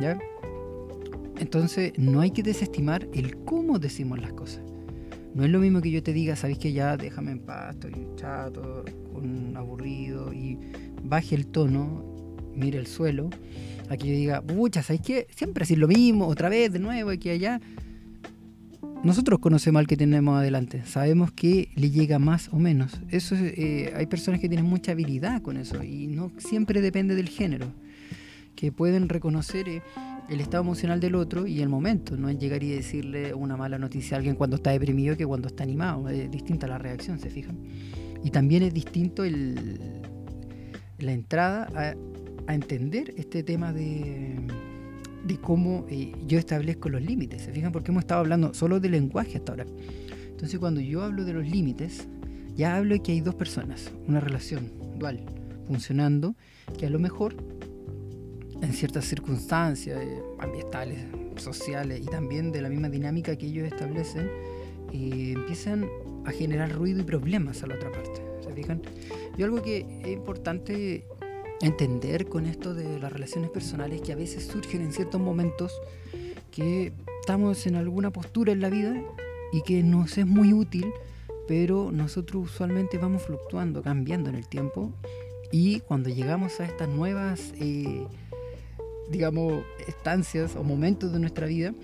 ¿ya? 0.00 0.18
Entonces, 1.42 1.92
no 1.98 2.20
hay 2.20 2.30
que 2.30 2.44
desestimar 2.44 3.08
el 3.12 3.36
cómo 3.44 3.80
decimos 3.80 4.20
las 4.20 4.32
cosas. 4.32 4.62
No 5.34 5.44
es 5.44 5.50
lo 5.50 5.58
mismo 5.58 5.80
que 5.80 5.90
yo 5.90 6.00
te 6.00 6.12
diga, 6.12 6.36
sabes 6.36 6.56
que 6.56 6.72
ya 6.72 6.96
déjame 6.96 7.32
en 7.32 7.40
paz, 7.40 7.74
estoy 7.74 8.06
chato, 8.14 8.84
un 9.12 9.56
aburrido 9.56 10.32
y 10.32 10.56
baje 11.02 11.34
el 11.34 11.48
tono, 11.48 12.36
mire 12.54 12.78
el 12.78 12.86
suelo 12.86 13.28
a 13.88 13.96
que 13.96 14.06
yo 14.06 14.14
diga, 14.14 14.40
pucha, 14.40 14.84
¿sabes 14.84 15.02
qué? 15.02 15.26
Siempre 15.34 15.64
así 15.64 15.74
lo 15.74 15.88
mismo, 15.88 16.28
otra 16.28 16.48
vez, 16.48 16.72
de 16.72 16.78
nuevo, 16.78 17.10
aquí 17.10 17.30
allá. 17.30 17.60
Nosotros 19.02 19.40
conocemos 19.40 19.80
al 19.80 19.88
que 19.88 19.96
tenemos 19.96 20.38
adelante, 20.38 20.84
sabemos 20.86 21.32
que 21.32 21.70
le 21.74 21.90
llega 21.90 22.20
más 22.20 22.50
o 22.52 22.60
menos. 22.60 23.00
Eso 23.10 23.34
eh, 23.36 23.92
hay 23.96 24.06
personas 24.06 24.40
que 24.40 24.48
tienen 24.48 24.66
mucha 24.66 24.92
habilidad 24.92 25.42
con 25.42 25.56
eso 25.56 25.82
y 25.82 26.06
no 26.06 26.30
siempre 26.38 26.80
depende 26.80 27.16
del 27.16 27.28
género. 27.28 27.66
que 28.54 28.70
pueden 28.70 29.08
reconocer 29.08 29.68
eh, 29.68 29.82
el 30.28 30.40
estado 30.40 30.62
emocional 30.62 31.00
del 31.00 31.14
otro 31.14 31.46
y 31.46 31.60
el 31.60 31.68
momento. 31.68 32.16
No 32.16 32.28
es 32.28 32.38
llegar 32.38 32.62
y 32.62 32.70
decirle 32.70 33.34
una 33.34 33.56
mala 33.56 33.78
noticia 33.78 34.16
a 34.16 34.18
alguien 34.18 34.34
cuando 34.34 34.56
está 34.56 34.70
deprimido 34.70 35.16
que 35.16 35.26
cuando 35.26 35.48
está 35.48 35.62
animado. 35.62 36.08
Es 36.08 36.30
distinta 36.30 36.66
la 36.66 36.78
reacción, 36.78 37.18
¿se 37.18 37.30
fijan? 37.30 37.58
Y 38.24 38.30
también 38.30 38.62
es 38.62 38.72
distinto 38.72 39.24
el, 39.24 39.80
la 40.98 41.12
entrada 41.12 41.68
a, 41.74 41.94
entender 42.52 43.14
este 43.16 43.44
tema 43.44 43.72
de, 43.72 44.36
de 45.24 45.36
cómo 45.38 45.86
eh, 45.88 46.12
yo 46.26 46.38
establezco 46.38 46.88
los 46.88 47.00
límites. 47.00 47.42
¿Se 47.42 47.52
fijan? 47.52 47.72
Porque 47.72 47.90
hemos 47.90 48.02
estado 48.02 48.20
hablando 48.20 48.52
solo 48.52 48.80
de 48.80 48.88
lenguaje 48.88 49.38
hasta 49.38 49.52
ahora. 49.52 49.66
Entonces 50.28 50.58
cuando 50.58 50.80
yo 50.80 51.02
hablo 51.02 51.24
de 51.24 51.32
los 51.32 51.48
límites, 51.48 52.08
ya 52.56 52.76
hablo 52.76 52.94
de 52.94 53.00
que 53.00 53.12
hay 53.12 53.20
dos 53.20 53.34
personas, 53.36 53.92
una 54.08 54.20
relación 54.20 54.70
dual, 54.98 55.20
funcionando, 55.66 56.34
que 56.78 56.86
a 56.86 56.90
lo 56.90 56.98
mejor 56.98 57.36
en 58.62 58.72
ciertas 58.72 59.04
circunstancias 59.04 60.00
eh, 60.00 60.22
ambientales, 60.38 60.98
sociales 61.36 62.00
y 62.00 62.06
también 62.06 62.52
de 62.52 62.62
la 62.62 62.68
misma 62.68 62.88
dinámica 62.88 63.36
que 63.36 63.46
ellos 63.46 63.66
establecen, 63.66 64.30
eh, 64.92 65.32
empiezan 65.36 65.86
a 66.24 66.30
generar 66.30 66.72
ruido 66.72 67.00
y 67.00 67.04
problemas 67.04 67.62
a 67.62 67.66
la 67.66 67.74
otra 67.74 67.92
parte. 67.92 68.22
¿Se 68.40 68.52
fijan? 68.54 68.80
Y 69.36 69.42
algo 69.42 69.60
que 69.62 69.86
es 70.02 70.08
importante 70.08 71.04
entender 71.60 72.26
con 72.28 72.46
esto 72.46 72.72
de 72.74 72.98
las 72.98 73.12
relaciones 73.12 73.50
personales 73.50 74.00
que 74.00 74.12
a 74.12 74.16
veces 74.16 74.46
surgen 74.46 74.82
en 74.82 74.92
ciertos 74.92 75.20
momentos 75.20 75.72
que 76.50 76.92
estamos 77.20 77.66
en 77.66 77.76
alguna 77.76 78.10
postura 78.10 78.52
en 78.52 78.60
la 78.60 78.70
vida 78.70 78.94
y 79.52 79.62
que 79.62 79.82
nos 79.82 80.18
es 80.18 80.26
muy 80.26 80.52
útil 80.52 80.86
pero 81.46 81.90
nosotros 81.92 82.44
usualmente 82.44 82.98
vamos 82.98 83.22
fluctuando, 83.22 83.82
cambiando 83.82 84.30
en 84.30 84.36
el 84.36 84.48
tiempo 84.48 84.92
y 85.50 85.80
cuando 85.80 86.08
llegamos 86.08 86.60
a 86.60 86.64
estas 86.64 86.88
nuevas, 86.88 87.52
eh, 87.60 88.06
digamos, 89.12 89.62
estancias 89.86 90.56
o 90.56 90.64
momentos 90.64 91.12
de 91.12 91.20
nuestra 91.20 91.46
vida, 91.46 91.74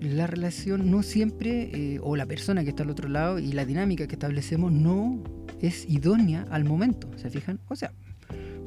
la 0.00 0.26
relación 0.26 0.90
no 0.90 1.02
siempre, 1.02 1.70
eh, 1.72 2.00
o 2.02 2.16
la 2.16 2.26
persona 2.26 2.62
que 2.62 2.70
está 2.70 2.82
al 2.82 2.90
otro 2.90 3.08
lado 3.08 3.38
y 3.38 3.52
la 3.52 3.64
dinámica 3.64 4.06
que 4.06 4.14
establecemos 4.14 4.70
no 4.72 5.22
es 5.60 5.88
idónea 5.88 6.46
al 6.50 6.64
momento, 6.64 7.10
¿se 7.16 7.30
fijan? 7.30 7.58
O 7.68 7.76
sea, 7.76 7.92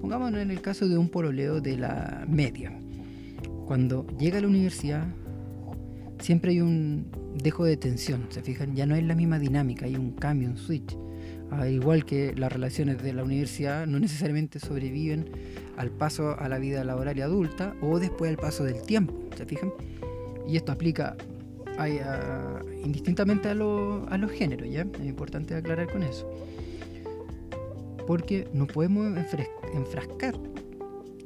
pongámonos 0.01 0.41
en 0.41 0.51
el 0.51 0.61
caso 0.61 0.87
de 0.87 0.97
un 0.97 1.09
pololeo 1.09 1.61
de 1.61 1.77
la 1.77 2.25
media. 2.27 2.77
Cuando 3.65 4.05
llega 4.17 4.39
a 4.39 4.41
la 4.41 4.47
universidad, 4.47 5.07
siempre 6.19 6.51
hay 6.51 6.61
un 6.61 7.07
dejo 7.41 7.65
de 7.65 7.77
tensión, 7.77 8.27
¿se 8.29 8.41
fijan? 8.41 8.75
Ya 8.75 8.85
no 8.85 8.95
es 8.95 9.03
la 9.03 9.15
misma 9.15 9.39
dinámica, 9.39 9.85
hay 9.85 9.95
un 9.95 10.11
cambio, 10.11 10.49
un 10.49 10.57
switch. 10.57 10.97
Al 11.51 11.71
igual 11.71 12.05
que 12.05 12.33
las 12.35 12.51
relaciones 12.51 13.01
de 13.01 13.13
la 13.13 13.23
universidad 13.23 13.87
no 13.87 13.99
necesariamente 13.99 14.59
sobreviven 14.59 15.29
al 15.77 15.91
paso 15.91 16.37
a 16.37 16.49
la 16.49 16.57
vida 16.57 16.83
laboral 16.83 17.17
y 17.17 17.21
adulta 17.21 17.75
o 17.81 17.99
después 17.99 18.29
al 18.29 18.37
paso 18.37 18.63
del 18.63 18.81
tiempo, 18.81 19.13
¿se 19.35 19.45
fijan? 19.45 19.71
Y 20.47 20.57
esto 20.57 20.71
aplica 20.71 21.15
indistintamente 22.83 23.49
a, 23.49 23.51
a 23.51 24.17
los 24.17 24.31
géneros, 24.31 24.69
¿ya? 24.69 24.81
Es 24.81 25.05
importante 25.05 25.55
aclarar 25.55 25.91
con 25.91 26.03
eso. 26.03 26.29
Porque 28.07 28.47
no 28.53 28.67
podemos 28.67 29.05
enfrascar 29.73 30.35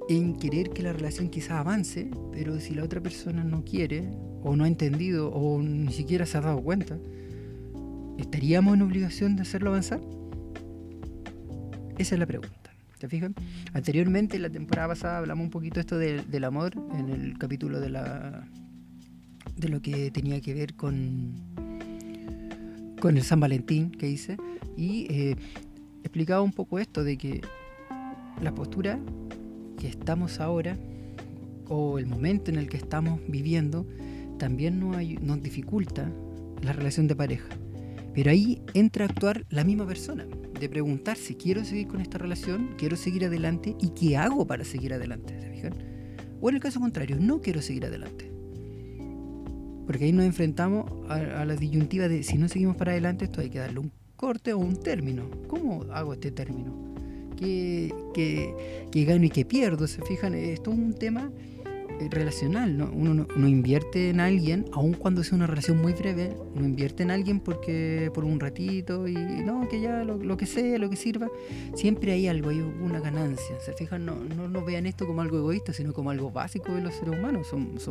en 0.10 0.36
querer 0.36 0.72
que 0.72 0.84
la 0.84 0.94
relación 0.94 1.30
quizás 1.30 1.52
avance, 1.52 2.10
pero 2.34 2.60
si 2.60 2.74
la 2.74 2.84
otra 2.84 3.00
persona 3.00 3.44
no 3.44 3.64
quiere 3.64 4.10
o 4.44 4.56
no 4.56 4.66
ha 4.66 4.68
entendido 4.68 5.32
o 5.32 5.62
ni 5.62 5.94
siquiera 5.94 6.26
se 6.26 6.38
ha 6.38 6.42
dado 6.42 6.62
cuenta, 6.62 6.98
¿estaríamos 8.22 8.76
en 8.76 8.84
obligación 8.84 9.36
de 9.36 9.42
hacerlo 9.42 9.70
avanzar? 9.72 10.00
Esa 11.98 12.16
es 12.16 12.20
la 12.20 12.26
pregunta. 12.26 12.72
¿Te 12.98 13.08
fijan? 13.08 13.36
Anteriormente, 13.74 14.36
en 14.36 14.44
la 14.44 14.50
temporada 14.50 14.90
pasada, 14.90 15.18
hablamos 15.18 15.44
un 15.44 15.50
poquito 15.50 15.80
esto 15.80 15.98
del 15.98 16.44
amor 16.44 16.74
en 16.94 17.10
el 17.10 17.38
capítulo 17.38 17.80
de 17.80 17.90
la 17.90 18.48
de 19.58 19.70
lo 19.70 19.82
que 19.82 20.12
tenía 20.12 20.40
que 20.40 20.54
ver 20.54 20.76
con 20.76 21.34
con 23.00 23.18
el 23.18 23.24
San 23.24 23.40
Valentín 23.40 23.90
que 23.90 24.08
hice 24.08 24.38
y 24.78 25.08
eh, 25.10 25.36
explicaba 26.04 26.42
un 26.42 26.54
poco 26.54 26.78
esto 26.78 27.04
de 27.04 27.18
que 27.18 27.42
la 28.40 28.54
postura 28.54 29.00
que 29.80 29.88
estamos 29.88 30.40
ahora 30.40 30.78
o 31.68 31.98
el 31.98 32.06
momento 32.06 32.52
en 32.52 32.58
el 32.58 32.70
que 32.70 32.78
estamos 32.78 33.20
viviendo 33.28 33.88
también 34.38 34.80
nos, 34.80 34.98
nos 35.22 35.42
dificulta 35.42 36.12
la 36.62 36.74
relación 36.74 37.08
de 37.08 37.16
pareja. 37.16 37.50
Pero 38.14 38.32
ahí 38.32 38.62
entra 38.74 39.06
a 39.06 39.10
actuar 39.10 39.46
la 39.50 39.64
misma 39.64 39.88
persona, 39.88 40.28
de 40.60 40.70
preguntar 40.70 41.18
si 41.18 41.36
quiero 41.36 41.64
seguir 41.64 41.88
con 41.88 42.02
esta 42.02 42.18
relación, 42.18 42.76
quiero 42.78 42.98
seguir 42.98 43.26
adelante 43.26 43.76
y 43.80 43.90
qué 43.90 44.18
hago 44.18 44.46
para 44.46 44.66
seguir 44.66 44.94
adelante. 44.94 45.40
¿Se 45.40 45.50
fijan? 45.50 45.74
O 46.42 46.50
en 46.50 46.56
el 46.56 46.62
caso 46.62 46.80
contrario, 46.80 47.18
no 47.20 47.42
quiero 47.42 47.62
seguir 47.62 47.86
adelante. 47.86 48.32
Porque 49.86 50.06
ahí 50.06 50.12
nos 50.12 50.26
enfrentamos 50.26 50.86
a, 51.10 51.46
la 51.46 51.56
disyuntiva 51.56 52.08
de 52.08 52.24
si 52.24 52.38
no 52.38 52.48
seguimos 52.48 52.76
para 52.76 52.92
adelante, 52.92 53.26
esto 53.26 53.42
hay 53.42 53.50
que 53.50 53.60
darle 53.60 53.80
un 53.80 53.92
corte 54.16 54.54
o 54.54 54.60
un 54.60 54.76
término. 54.76 55.30
¿Cómo 55.48 55.86
hago 55.92 56.14
este 56.14 56.32
término? 56.32 56.94
¿Qué, 57.38 57.94
qué 58.14 59.06
gano 59.06 59.26
y 59.26 59.30
qué 59.30 59.46
pierdo? 59.46 59.88
¿Se 59.88 60.02
fijan? 60.04 60.36
Esto 60.36 60.72
es 60.72 60.78
un 60.78 60.94
tema 60.94 61.32
relacional, 62.10 62.78
¿no? 62.78 62.90
Uno 62.92 63.28
no, 63.36 63.48
invierte 63.48 64.10
en 64.10 64.20
alguien, 64.20 64.66
aun 64.72 64.94
cuando 64.94 65.24
sea 65.24 65.36
una 65.36 65.48
relación 65.48 65.82
muy 65.82 65.94
breve, 65.94 66.36
no 66.56 66.66
invierte 66.66 67.04
en 67.04 67.12
alguien 67.12 67.40
porque 67.40 68.12
por 68.14 68.24
un 68.24 68.40
ratito 68.40 69.08
y 69.08 69.14
no, 69.14 69.68
que 69.70 69.82
ya 69.82 70.04
lo, 70.04 70.38
que 70.38 70.46
sea, 70.46 70.78
lo 70.78 70.90
que 70.90 70.96
sirva, 70.96 71.30
siempre 71.76 72.14
hay 72.14 72.28
algo, 72.28 72.50
hay 72.50 72.62
una 72.62 73.00
ganancia. 73.00 73.60
¿Se 73.60 73.74
fijan? 73.74 74.06
No, 74.06 74.16
no, 74.16 74.66
vean 74.66 74.86
esto 74.86 75.06
como 75.06 75.22
algo 75.22 75.38
egoísta, 75.38 75.74
sino 75.74 75.94
como 75.94 76.12
algo 76.12 76.32
básico 76.32 76.74
de 76.74 76.82
los 76.82 76.96
seres 76.96 77.20
humanos. 77.20 77.48
Somos, 77.48 77.84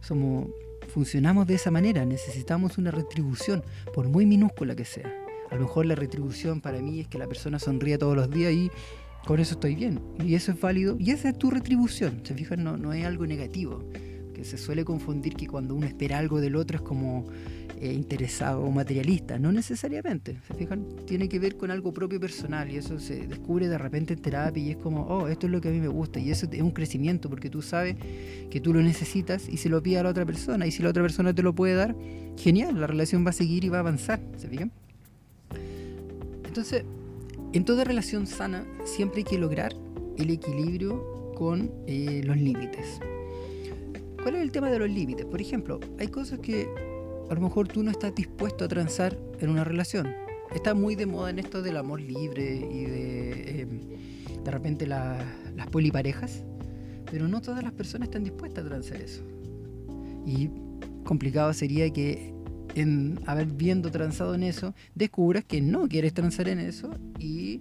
somos, 0.00 0.48
funcionamos 0.88 1.46
de 1.46 1.54
esa 1.54 1.70
manera, 1.70 2.04
necesitamos 2.04 2.78
una 2.78 2.90
retribución, 2.90 3.62
por 3.94 4.08
muy 4.08 4.26
minúscula 4.26 4.74
que 4.74 4.84
sea. 4.84 5.12
A 5.50 5.56
lo 5.56 5.62
mejor 5.62 5.86
la 5.86 5.96
retribución 5.96 6.60
para 6.60 6.80
mí 6.80 7.00
es 7.00 7.08
que 7.08 7.18
la 7.18 7.26
persona 7.26 7.58
sonríe 7.58 7.98
todos 7.98 8.16
los 8.16 8.30
días 8.30 8.52
y 8.52 8.70
con 9.26 9.38
eso 9.40 9.54
estoy 9.54 9.74
bien. 9.74 10.00
Y 10.24 10.34
eso 10.34 10.52
es 10.52 10.60
válido. 10.60 10.96
Y 10.98 11.10
esa 11.10 11.28
es 11.28 11.38
tu 11.38 11.50
retribución. 11.50 12.20
¿Se 12.24 12.34
fijan? 12.34 12.64
No, 12.64 12.76
no 12.76 12.92
es 12.92 13.04
algo 13.04 13.26
negativo. 13.26 13.84
Que 14.34 14.44
se 14.44 14.56
suele 14.56 14.84
confundir 14.84 15.34
que 15.34 15.46
cuando 15.46 15.74
uno 15.74 15.86
espera 15.86 16.18
algo 16.18 16.40
del 16.40 16.56
otro 16.56 16.78
es 16.78 16.82
como 16.82 17.26
eh, 17.78 17.92
interesado 17.92 18.62
o 18.62 18.70
materialista. 18.70 19.38
No 19.38 19.52
necesariamente. 19.52 20.38
¿Se 20.48 20.54
fijan? 20.54 20.86
Tiene 21.06 21.28
que 21.28 21.38
ver 21.38 21.56
con 21.56 21.70
algo 21.70 21.92
propio 21.92 22.18
personal. 22.18 22.70
Y 22.70 22.76
eso 22.76 22.98
se 22.98 23.26
descubre 23.26 23.68
de 23.68 23.78
repente 23.78 24.14
en 24.14 24.20
terapia. 24.20 24.62
Y 24.62 24.70
es 24.70 24.76
como, 24.78 25.02
oh, 25.02 25.28
esto 25.28 25.46
es 25.46 25.52
lo 25.52 25.60
que 25.60 25.68
a 25.68 25.72
mí 25.72 25.80
me 25.80 25.88
gusta. 25.88 26.18
Y 26.18 26.30
eso 26.30 26.48
es 26.50 26.62
un 26.62 26.72
crecimiento 26.72 27.28
porque 27.28 27.50
tú 27.50 27.62
sabes 27.62 27.96
que 28.50 28.60
tú 28.60 28.72
lo 28.72 28.82
necesitas 28.82 29.48
y 29.48 29.58
se 29.58 29.68
lo 29.68 29.82
pide 29.82 29.98
a 29.98 30.02
la 30.02 30.10
otra 30.10 30.24
persona. 30.24 30.66
Y 30.66 30.70
si 30.70 30.82
la 30.82 30.88
otra 30.88 31.02
persona 31.02 31.34
te 31.34 31.42
lo 31.42 31.54
puede 31.54 31.74
dar, 31.74 31.94
genial. 32.36 32.80
La 32.80 32.86
relación 32.86 33.24
va 33.24 33.30
a 33.30 33.34
seguir 33.34 33.64
y 33.64 33.68
va 33.68 33.76
a 33.76 33.80
avanzar. 33.80 34.20
¿Se 34.38 34.48
fijan? 34.48 34.72
Entonces, 36.46 36.84
en 37.52 37.64
toda 37.64 37.84
relación 37.84 38.26
sana 38.26 38.64
siempre 38.84 39.18
hay 39.18 39.24
que 39.24 39.38
lograr 39.38 39.74
el 40.16 40.30
equilibrio 40.30 41.32
con 41.34 41.70
eh, 41.86 42.22
los 42.24 42.36
límites. 42.36 43.00
¿Cuál 44.22 44.36
es 44.36 44.42
el 44.42 44.52
tema 44.52 44.70
de 44.70 44.78
los 44.78 44.90
límites? 44.90 45.26
Por 45.26 45.40
ejemplo, 45.40 45.80
hay 45.98 46.08
cosas 46.08 46.38
que 46.38 46.68
a 47.30 47.34
lo 47.34 47.40
mejor 47.40 47.68
tú 47.68 47.82
no 47.82 47.90
estás 47.90 48.14
dispuesto 48.14 48.64
a 48.64 48.68
transar 48.68 49.18
en 49.40 49.50
una 49.50 49.64
relación. 49.64 50.08
Está 50.54 50.74
muy 50.74 50.94
de 50.94 51.06
moda 51.06 51.30
en 51.30 51.38
esto 51.38 51.62
del 51.62 51.76
amor 51.76 52.00
libre 52.00 52.56
y 52.56 52.84
de 52.84 53.60
em, 53.62 53.80
de 54.44 54.50
repente 54.50 54.86
las 54.86 55.66
poliparejas, 55.70 56.44
pero 57.10 57.28
no 57.28 57.40
todas 57.40 57.62
las 57.62 57.72
personas 57.72 58.08
están 58.08 58.24
dispuestas 58.24 58.64
a 58.64 58.68
transar 58.68 59.00
eso. 59.00 59.22
Y 60.26 60.50
complicado 61.04 61.52
sería 61.52 61.90
que 61.90 62.34
en 62.74 63.18
haber 63.26 63.46
viendo 63.46 63.90
transado 63.90 64.34
en 64.34 64.42
eso, 64.42 64.74
descubras 64.94 65.44
que 65.44 65.60
no 65.60 65.88
quieres 65.88 66.14
transar 66.14 66.48
en 66.48 66.58
eso 66.58 66.94
y 67.18 67.60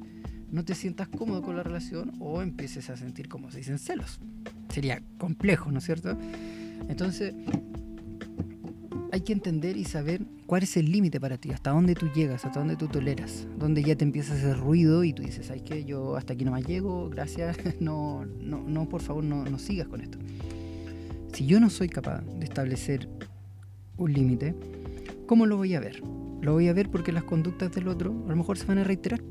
no 0.52 0.66
te 0.66 0.76
sientas 0.76 1.08
cómodo 1.08 1.42
con 1.42 1.56
la 1.56 1.64
relación 1.64 2.14
o 2.20 2.42
empieces 2.42 2.90
a 2.90 2.98
sentir 2.98 3.30
como 3.30 3.52
se 3.52 3.60
dicen 3.60 3.80
celos. 3.80 4.20
Sería 4.70 5.02
complejo, 5.18 5.72
¿no 5.72 5.80
es 5.80 5.86
cierto? 5.86 6.18
Entonces, 6.88 7.34
hay 9.12 9.22
que 9.22 9.34
entender 9.34 9.78
y 9.78 9.86
saber 9.86 10.26
cuál 10.46 10.64
es 10.64 10.78
el 10.78 10.92
límite 10.92 11.20
para 11.20 11.38
ti, 11.38 11.52
hasta 11.52 11.72
dónde 11.72 11.96
tú 11.96 12.10
llegas, 12.14 12.46
hasta 12.46 12.60
dónde 12.60 12.76
tú 12.76 12.88
toleras, 12.88 13.48
dónde 13.58 13.84
ya 13.84 13.96
te 13.96 14.04
empieza 14.04 14.34
a 14.34 14.38
hacer 14.38 14.58
ruido 14.58 15.04
y 15.04 15.14
tú 15.14 15.24
dices, 15.24 15.48
¿sabes 15.48 15.64
qué? 15.64 15.84
Yo 15.84 16.16
hasta 16.16 16.34
aquí 16.34 16.46
no 16.46 16.52
más 16.52 16.66
llego, 16.66 17.10
gracias, 17.10 17.58
no, 17.80 18.26
no, 18.26 18.62
no 18.62 18.88
por 18.88 19.02
favor, 19.02 19.24
no, 19.24 19.44
no 19.46 19.60
sigas 19.60 19.88
con 19.88 20.02
esto. 20.02 20.18
Si 21.34 21.46
yo 21.46 21.60
no 21.60 21.70
soy 21.70 21.90
capaz 21.90 22.22
de 22.22 22.44
establecer 22.44 23.08
un 23.98 24.14
límite, 24.14 24.56
¿Cómo 25.30 25.46
lo 25.46 25.58
voy 25.58 25.76
a 25.76 25.80
ver? 25.80 26.02
Lo 26.42 26.54
voy 26.54 26.70
a 26.70 26.74
ver 26.74 26.90
porque 26.90 27.12
las 27.12 27.24
conductas 27.24 27.72
del 27.72 27.88
otro 27.88 28.24
a 28.26 28.30
lo 28.32 28.36
mejor 28.36 28.58
se 28.58 28.66
van 28.66 28.80
a 28.80 28.84
reiterar. 28.84 29.22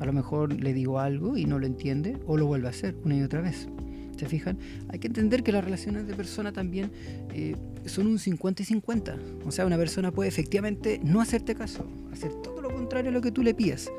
A 0.00 0.04
lo 0.04 0.12
mejor 0.12 0.52
le 0.52 0.74
digo 0.74 0.98
algo 0.98 1.38
y 1.38 1.46
no 1.46 1.58
lo 1.58 1.64
entiende 1.64 2.18
o 2.26 2.36
lo 2.36 2.44
vuelve 2.44 2.66
a 2.66 2.70
hacer 2.72 2.94
una 3.06 3.16
y 3.16 3.22
otra 3.22 3.40
vez. 3.40 3.70
¿Se 4.18 4.26
fijan? 4.26 4.58
Hay 4.90 4.98
que 4.98 5.06
entender 5.06 5.42
que 5.42 5.50
las 5.50 5.64
relaciones 5.64 6.06
de 6.06 6.12
persona 6.12 6.52
también 6.52 6.90
eh, 7.32 7.56
son 7.86 8.06
un 8.06 8.18
50 8.18 8.60
y 8.60 8.66
50. 8.66 9.16
O 9.46 9.50
sea, 9.50 9.64
una 9.64 9.78
persona 9.78 10.12
puede 10.12 10.28
efectivamente 10.28 11.00
no 11.02 11.22
hacerte 11.22 11.54
caso, 11.54 11.86
hacer 12.12 12.30
todo 12.42 12.60
lo 12.60 12.70
contrario 12.70 13.08
a 13.08 13.14
lo 13.14 13.22
que 13.22 13.32
tú 13.32 13.42
le 13.42 13.54
pidas, 13.54 13.90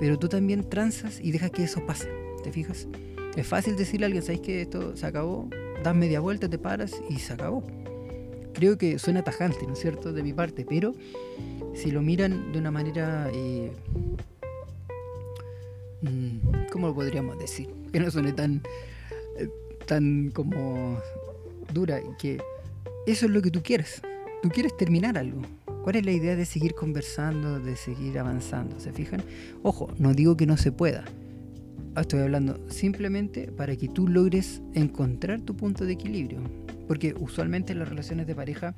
pero 0.00 0.18
tú 0.18 0.30
también 0.30 0.66
transas 0.70 1.20
y 1.20 1.30
dejas 1.30 1.50
que 1.50 1.64
eso 1.64 1.84
pase. 1.84 2.08
¿Te 2.42 2.50
fijas? 2.52 2.88
Es 3.36 3.46
fácil 3.46 3.76
decirle 3.76 4.06
a 4.06 4.06
alguien, 4.06 4.22
¿sabes 4.22 4.40
que 4.40 4.62
esto 4.62 4.96
se 4.96 5.04
acabó? 5.04 5.50
Das 5.82 5.94
media 5.94 6.20
vuelta, 6.20 6.48
te 6.48 6.56
paras 6.56 6.94
y 7.10 7.16
se 7.16 7.34
acabó. 7.34 7.66
Creo 8.54 8.78
que 8.78 8.98
suena 8.98 9.22
tajante, 9.22 9.66
¿no 9.66 9.74
es 9.74 9.80
cierto?, 9.80 10.12
de 10.12 10.22
mi 10.22 10.32
parte, 10.32 10.64
pero 10.66 10.94
si 11.74 11.90
lo 11.90 12.02
miran 12.02 12.52
de 12.52 12.58
una 12.58 12.70
manera... 12.70 13.28
Eh, 13.32 13.72
mm, 16.02 16.70
¿Cómo 16.72 16.88
lo 16.88 16.94
podríamos 16.94 17.38
decir? 17.38 17.68
Que 17.92 18.00
no 18.00 18.10
suene 18.10 18.32
tan, 18.32 18.60
eh, 19.38 19.48
tan 19.86 20.30
como 20.30 20.98
dura, 21.72 22.00
que 22.18 22.40
eso 23.06 23.26
es 23.26 23.32
lo 23.32 23.42
que 23.42 23.50
tú 23.50 23.62
quieres. 23.62 24.02
Tú 24.42 24.48
quieres 24.48 24.76
terminar 24.76 25.16
algo. 25.16 25.42
¿Cuál 25.84 25.96
es 25.96 26.04
la 26.04 26.12
idea 26.12 26.34
de 26.34 26.44
seguir 26.44 26.74
conversando, 26.74 27.60
de 27.60 27.76
seguir 27.76 28.18
avanzando? 28.18 28.80
¿Se 28.80 28.92
fijan? 28.92 29.22
Ojo, 29.62 29.92
no 29.98 30.14
digo 30.14 30.36
que 30.36 30.46
no 30.46 30.56
se 30.56 30.72
pueda. 30.72 31.04
Estoy 31.96 32.20
hablando 32.20 32.58
simplemente 32.68 33.52
para 33.52 33.76
que 33.76 33.88
tú 33.88 34.08
logres 34.08 34.62
encontrar 34.74 35.40
tu 35.42 35.54
punto 35.54 35.84
de 35.84 35.92
equilibrio. 35.92 36.40
Porque 36.86 37.14
usualmente 37.18 37.72
en 37.72 37.78
las 37.78 37.88
relaciones 37.88 38.26
de 38.26 38.34
pareja 38.34 38.74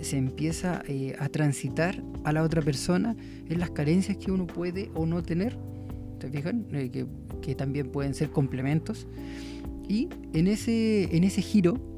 se 0.00 0.16
empieza 0.16 0.82
eh, 0.86 1.16
a 1.18 1.28
transitar 1.28 2.02
a 2.24 2.32
la 2.32 2.42
otra 2.42 2.62
persona 2.62 3.16
en 3.48 3.58
las 3.58 3.70
carencias 3.70 4.16
que 4.16 4.30
uno 4.30 4.46
puede 4.46 4.90
o 4.94 5.06
no 5.06 5.22
tener. 5.22 5.56
¿Se 6.20 6.30
fijan? 6.30 6.66
Eh, 6.72 6.90
que, 6.90 7.06
que, 7.42 7.54
también 7.54 7.90
pueden 7.90 8.14
ser 8.14 8.30
complementos. 8.30 9.06
Y 9.88 10.08
en 10.32 10.46
ese, 10.46 11.14
en 11.14 11.24
ese 11.24 11.42
giro 11.42 11.94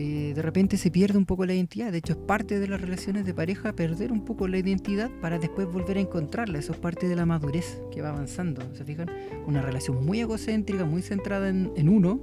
eh, 0.00 0.32
de 0.32 0.42
repente 0.42 0.76
se 0.76 0.92
pierde 0.92 1.18
un 1.18 1.26
poco 1.26 1.44
la 1.44 1.54
identidad. 1.54 1.90
De 1.90 1.98
hecho, 1.98 2.12
es 2.12 2.18
parte 2.18 2.60
de 2.60 2.68
las 2.68 2.80
relaciones 2.80 3.26
de 3.26 3.34
pareja 3.34 3.72
perder 3.72 4.12
un 4.12 4.24
poco 4.24 4.46
la 4.46 4.58
identidad 4.58 5.10
para 5.20 5.38
después 5.38 5.66
volver 5.66 5.96
a 5.96 6.00
encontrarla. 6.00 6.58
Eso 6.58 6.72
es 6.72 6.78
parte 6.78 7.08
de 7.08 7.16
la 7.16 7.26
madurez 7.26 7.80
que 7.92 8.00
va 8.00 8.10
avanzando. 8.10 8.62
¿Se 8.74 8.84
fijan? 8.84 9.10
Una 9.46 9.60
relación 9.60 10.04
muy 10.04 10.20
egocéntrica, 10.20 10.84
muy 10.84 11.02
centrada 11.02 11.48
en, 11.48 11.72
en 11.74 11.88
uno, 11.88 12.20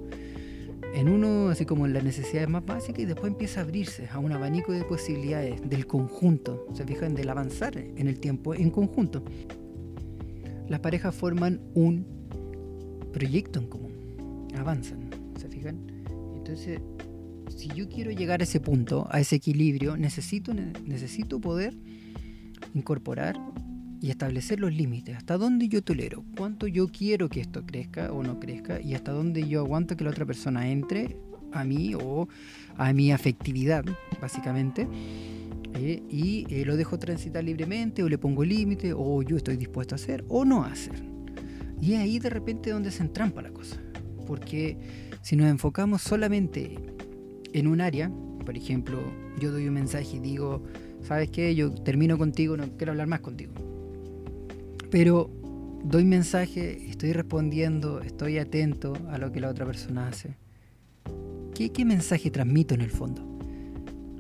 en 0.96 1.10
uno, 1.10 1.50
así 1.50 1.66
como 1.66 1.86
en 1.86 1.94
las 1.94 2.04
necesidades 2.04 2.50
más 2.50 2.66
básicas, 2.66 3.02
y 3.02 3.06
después 3.06 3.32
empieza 3.32 3.60
a 3.60 3.64
abrirse 3.64 4.08
a 4.10 4.20
un 4.20 4.32
abanico 4.32 4.72
de 4.72 4.84
posibilidades 4.84 5.62
del 5.70 5.86
conjunto. 5.86 6.68
¿Se 6.74 6.86
fijan? 6.86 7.16
Del 7.16 7.30
avanzar 7.30 7.78
en 7.78 8.08
el 8.08 8.20
tiempo 8.20 8.56
en 8.56 8.72
conjunto. 8.72 9.24
Las 10.70 10.80
parejas 10.80 11.14
forman 11.14 11.60
un 11.74 12.06
proyecto 13.14 13.60
en 13.60 13.68
común. 13.68 14.48
Avanzan. 14.58 15.10
¿Se 15.38 15.48
fijan? 15.50 15.78
Entonces 16.36 16.80
si 17.56 17.70
yo 17.70 17.88
quiero 17.88 18.12
llegar 18.12 18.42
a 18.42 18.44
ese 18.44 18.60
punto, 18.60 19.08
a 19.10 19.20
ese 19.20 19.36
equilibrio, 19.38 19.98
necesito, 19.98 20.54
necesito 20.54 21.40
poder 21.40 21.74
incorporar 22.74 23.40
y 24.02 24.10
establecer 24.10 24.60
los 24.60 24.74
límites. 24.74 25.16
Hasta 25.16 25.38
dónde 25.38 25.68
yo 25.68 25.82
tolero, 25.82 26.24
cuánto 26.38 26.68
yo 26.68 26.88
quiero 26.88 27.30
que 27.30 27.42
esto 27.42 27.66
crezca 27.66 28.12
o 28.12 28.24
no 28.24 28.40
crezca 28.40 28.82
y 28.82 28.94
hasta 28.94 29.12
dónde 29.12 29.48
yo 29.48 29.62
aguanto 29.62 29.96
que 29.96 30.04
la 30.04 30.12
otra 30.12 30.25
persona 30.25 30.70
entre 30.70 31.18
a 31.52 31.64
mí 31.64 31.96
o 31.96 32.28
a 32.78 32.94
mi 32.94 33.12
afectividad, 33.12 33.86
básicamente. 34.22 34.88
Eh, 35.74 36.02
y 36.10 36.46
eh, 36.50 36.64
lo 36.66 36.78
dejo 36.78 36.98
transitar 37.00 37.44
libremente 37.44 38.02
o 38.04 38.10
le 38.10 38.18
pongo 38.18 38.46
límite 38.46 38.94
o 38.96 39.22
yo 39.24 39.36
estoy 39.38 39.58
dispuesto 39.58 39.96
a 39.96 39.98
hacer 39.98 40.24
o 40.30 40.46
no 40.46 40.64
hacer. 40.64 41.04
Y 41.82 41.96
ahí 41.96 42.20
de 42.20 42.30
repente 42.30 42.72
donde 42.72 42.92
se 42.92 43.04
entrampa 43.04 43.42
la 43.42 43.52
cosa. 43.52 43.82
Porque 44.25 44.78
si 45.22 45.36
nos 45.36 45.48
enfocamos 45.48 46.02
solamente 46.02 46.75
en 47.54 47.68
un 47.68 47.82
área, 47.82 48.12
por 48.46 48.58
ejemplo, 48.58 49.00
yo 49.40 49.52
doy 49.52 49.68
un 49.68 49.74
mensaje 49.74 50.18
y 50.18 50.20
digo, 50.20 50.64
¿sabes 51.02 51.30
qué? 51.30 51.54
Yo 51.56 51.72
termino 51.72 52.18
contigo, 52.18 52.56
no 52.56 52.70
quiero 52.78 52.92
hablar 52.92 53.08
más 53.08 53.20
contigo. 53.20 53.54
Pero 54.96 55.29
doy 55.84 56.05
mensaje, 56.05 56.90
estoy 56.90 57.12
respondiendo, 57.12 58.00
estoy 58.00 58.38
atento 58.38 58.94
a 59.10 59.18
lo 59.18 59.29
que 59.29 59.42
la 59.42 59.50
otra 59.50 59.66
persona 59.66 60.08
hace. 60.08 60.38
¿Qué, 61.53 61.74
qué 61.74 61.84
mensaje 61.84 62.31
transmito 62.31 62.75
en 62.75 62.79
el 62.79 62.92
fondo? 62.92 63.22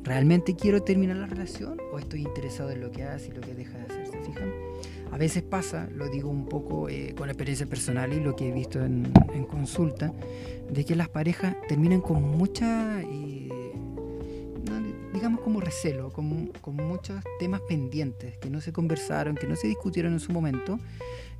¿Realmente 0.03 0.57
quiero 0.57 0.83
terminar 0.83 1.15
la 1.15 1.27
relación 1.27 1.77
o 1.93 1.97
estoy 1.97 2.23
interesado 2.23 2.71
en 2.71 2.81
lo 2.81 2.91
que 2.91 3.03
hace 3.03 3.29
y 3.29 3.31
lo 3.31 3.39
que 3.39 3.53
deja 3.53 3.77
de 3.77 3.83
hacer? 3.85 4.07
¿Se 4.07 4.19
fijan? 4.19 4.51
A 5.13 5.17
veces 5.17 5.43
pasa, 5.43 5.87
lo 5.95 6.09
digo 6.09 6.29
un 6.29 6.45
poco 6.45 6.89
eh, 6.89 7.15
con 7.17 7.29
experiencia 7.29 7.67
personal 7.67 8.11
y 8.11 8.19
lo 8.19 8.35
que 8.35 8.49
he 8.49 8.51
visto 8.51 8.83
en, 8.83 9.13
consulta, 9.49 10.11
de 10.69 10.83
que 10.83 10.93
las 10.93 11.07
parejas 11.07 11.55
terminan 11.69 12.01
con 12.01 12.21
mucha, 12.21 13.01
eh, 13.01 13.34
como 15.45 15.61
recelo, 15.61 16.11
con, 16.11 16.47
con, 16.59 16.75
muchos 16.75 17.23
temas 17.37 17.61
pendientes 17.61 18.35
que 18.39 18.49
no 18.49 18.61
se 18.61 18.73
conversaron, 18.73 19.35
que 19.35 19.45
no 19.45 19.55
se 19.55 19.67
discutieron 19.67 20.13
en 20.13 20.19
su 20.19 20.31
momento. 20.31 20.79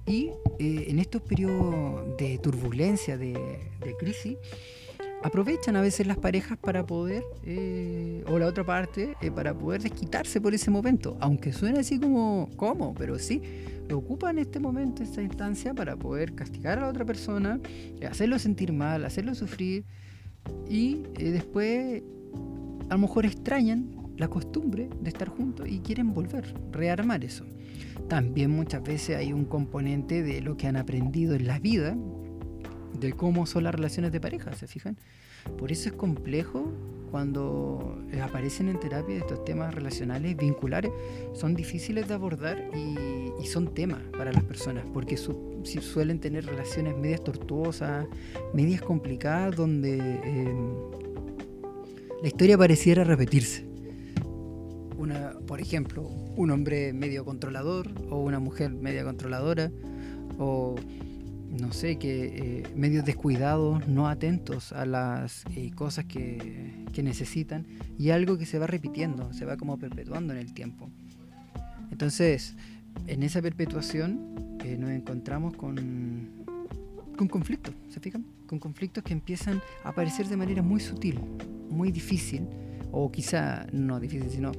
Y 0.06 0.30
eh, 0.60 0.86
en 0.90 1.00
estos 1.00 1.24
periodos 1.24 2.16
de 2.16 2.38
turbulencia, 2.38 3.18
de, 3.18 3.34
de 3.34 3.98
crisis, 3.98 4.38
aprovechan 5.26 5.76
a 5.76 5.82
veces 5.82 6.06
las 6.06 6.18
parejas 6.18 6.56
para 6.56 6.86
poder, 6.86 7.24
eh, 7.44 8.24
o 8.28 8.38
la 8.38 8.46
otra 8.46 8.64
parte, 8.64 9.16
eh, 9.22 9.32
para 9.32 9.58
poder 9.58 9.82
desquitarse 9.82 10.40
por 10.40 10.54
ese 10.54 10.70
momento. 10.70 11.18
Aunque 11.20 11.52
suene 11.52 11.80
así 11.80 12.00
como, 12.00 12.48
¿cómo? 12.58 12.94
Pero 12.94 13.18
sí, 13.18 13.42
ocupan 13.92 14.38
este 14.38 14.60
momento, 14.60 15.02
esta 15.02 15.24
instancia, 15.24 15.74
para 15.74 15.96
poder 15.96 16.36
castigar 16.36 16.78
a 16.78 16.82
la 16.82 16.90
otra 16.90 17.06
persona, 17.06 17.60
eh, 18.00 18.06
hacerlo 18.06 18.38
sentir 18.38 18.72
mal, 18.72 19.04
hacerlo 19.04 19.34
sufrir, 19.34 19.84
y 20.70 21.02
después 21.18 22.04
a 22.90 22.94
lo 22.94 23.00
mejor 23.00 23.26
extrañan 23.26 23.90
la 24.18 24.28
costumbre 24.28 24.90
de 25.02 25.10
estar 25.10 25.28
juntos 25.30 25.68
y 25.68 25.80
quieren 25.80 26.14
volver, 26.14 26.54
rearmar 26.72 27.24
eso. 27.24 27.46
También 28.08 28.52
muchas 28.52 28.84
veces 28.84 29.18
hay 29.18 29.34
un 29.34 29.46
componente 29.46 30.24
de 30.24 30.42
lo 30.42 30.58
que 30.58 30.68
han 30.68 30.78
aprendido 30.78 31.36
en 31.36 31.48
la 31.48 31.60
vida, 31.60 31.98
de 33.00 33.14
cómo 33.14 33.46
son 33.46 33.64
las 33.64 33.76
relaciones 33.76 34.12
de 34.12 34.22
pareja, 34.22 34.54
¿se 34.54 34.68
fijan? 34.68 34.98
Por 35.58 35.72
eso 35.72 35.90
es 35.90 35.96
complejo 35.96 36.72
cuando 37.12 37.98
aparecen 38.22 38.68
en 38.68 38.80
terapia 38.80 39.18
estos 39.18 39.46
temas 39.46 39.74
relacionales, 39.74 40.36
vinculares, 40.36 40.92
son 41.34 41.56
difíciles 41.56 42.08
de 42.08 42.14
abordar 42.14 42.70
y, 42.76 43.46
son 43.46 43.76
temas 43.76 44.02
para 44.18 44.34
las 44.34 44.44
personas, 44.44 44.86
porque 44.92 45.18
suelen 45.18 46.20
tener 46.20 46.48
relaciones 46.48 46.98
medias 46.98 47.24
tortuosas, 47.24 48.08
medias 48.56 48.82
complicadas, 48.82 49.56
donde 49.56 49.98
em, 50.00 51.05
la 52.22 52.28
historia 52.28 52.58
pareciera 52.58 53.04
repetirse. 53.04 53.66
Una, 54.98 55.34
por 55.46 55.62
ejemplo, 55.62 56.04
un 56.36 56.52
hombre 56.52 56.94
medio 56.94 57.26
controlador 57.26 57.92
o 58.10 58.22
una 58.22 58.40
mujer 58.40 58.72
media 58.72 59.04
controladora 59.04 59.72
o 60.38 60.76
no 61.60 61.72
sé, 61.72 61.98
que 61.98 62.26
eh, 62.26 62.64
medios 62.76 63.06
descuidados, 63.06 63.88
no 63.88 64.08
atentos 64.08 64.74
a 64.74 64.86
las 64.86 65.46
eh, 65.56 65.72
cosas 65.74 66.06
que, 66.06 66.84
necesitan 66.96 67.68
y 68.00 68.12
algo 68.12 68.38
que 68.38 68.46
se 68.46 68.58
va 68.58 68.68
repitiendo, 68.68 69.34
se 69.34 69.44
va 69.44 69.58
como 69.58 69.78
perpetuando 69.78 70.32
en 70.34 70.40
el 70.40 70.54
tiempo. 70.54 70.90
Entonces, 71.92 72.56
en 73.08 73.22
esa 73.22 73.42
perpetuación 73.42 74.58
eh, 74.64 74.78
nos 74.78 74.92
encontramos 74.92 75.58
con, 75.58 76.45
con 77.16 77.28
conflictos, 77.28 77.74
¿se 77.90 78.00
fijan? 78.00 78.26
Con 78.48 78.60
conflictos 78.60 79.04
que 79.04 79.14
empiezan 79.14 79.62
a 79.84 79.90
aparecer 79.90 80.28
de 80.28 80.38
manera 80.38 80.62
muy 80.62 80.80
sutil, 80.80 81.20
muy 81.70 81.92
difícil, 81.92 82.48
o 82.92 83.12
quizá 83.12 83.68
no 83.74 84.00
difícil, 84.00 84.30
sino 84.30 84.52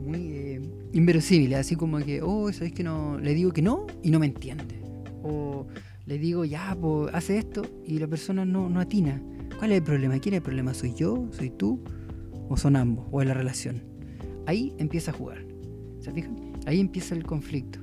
muy 0.00 0.60
inverosímil, 0.92 1.54
así 1.54 1.76
como 1.76 1.98
que, 1.98 2.22
oh, 2.22 2.48
es 2.48 2.72
que 2.72 2.82
no, 2.82 3.18
le 3.18 3.34
digo 3.34 3.52
que 3.52 3.62
no 3.62 3.86
y 4.02 4.10
no 4.10 4.18
me 4.18 4.26
entiende. 4.26 4.82
O 5.22 5.66
le 6.06 6.18
digo, 6.18 6.44
ya, 6.44 6.76
pues, 6.80 7.14
hace 7.14 7.38
esto, 7.38 7.62
y 7.86 7.98
la 7.98 8.06
persona 8.06 8.44
no, 8.44 8.68
no 8.68 8.80
atina. 8.80 9.20
¿Cuál 9.58 9.72
es 9.72 9.78
el 9.78 9.84
problema? 9.84 10.18
¿Quién 10.18 10.34
es 10.34 10.38
el 10.38 10.42
problema? 10.42 10.74
¿Soy 10.74 10.94
yo? 10.94 11.28
¿Soy 11.30 11.50
tú? 11.50 11.82
¿O 12.48 12.56
son 12.56 12.76
ambos? 12.76 13.06
¿O 13.10 13.22
es 13.22 13.28
la 13.28 13.34
relación? 13.34 13.82
Ahí 14.46 14.74
empieza 14.78 15.12
a 15.12 15.14
jugar. 15.14 15.44
¿Se 16.00 16.12
fijan? 16.12 16.36
Ahí 16.66 16.80
empieza 16.80 17.14
el 17.14 17.24
conflicto. 17.24 17.78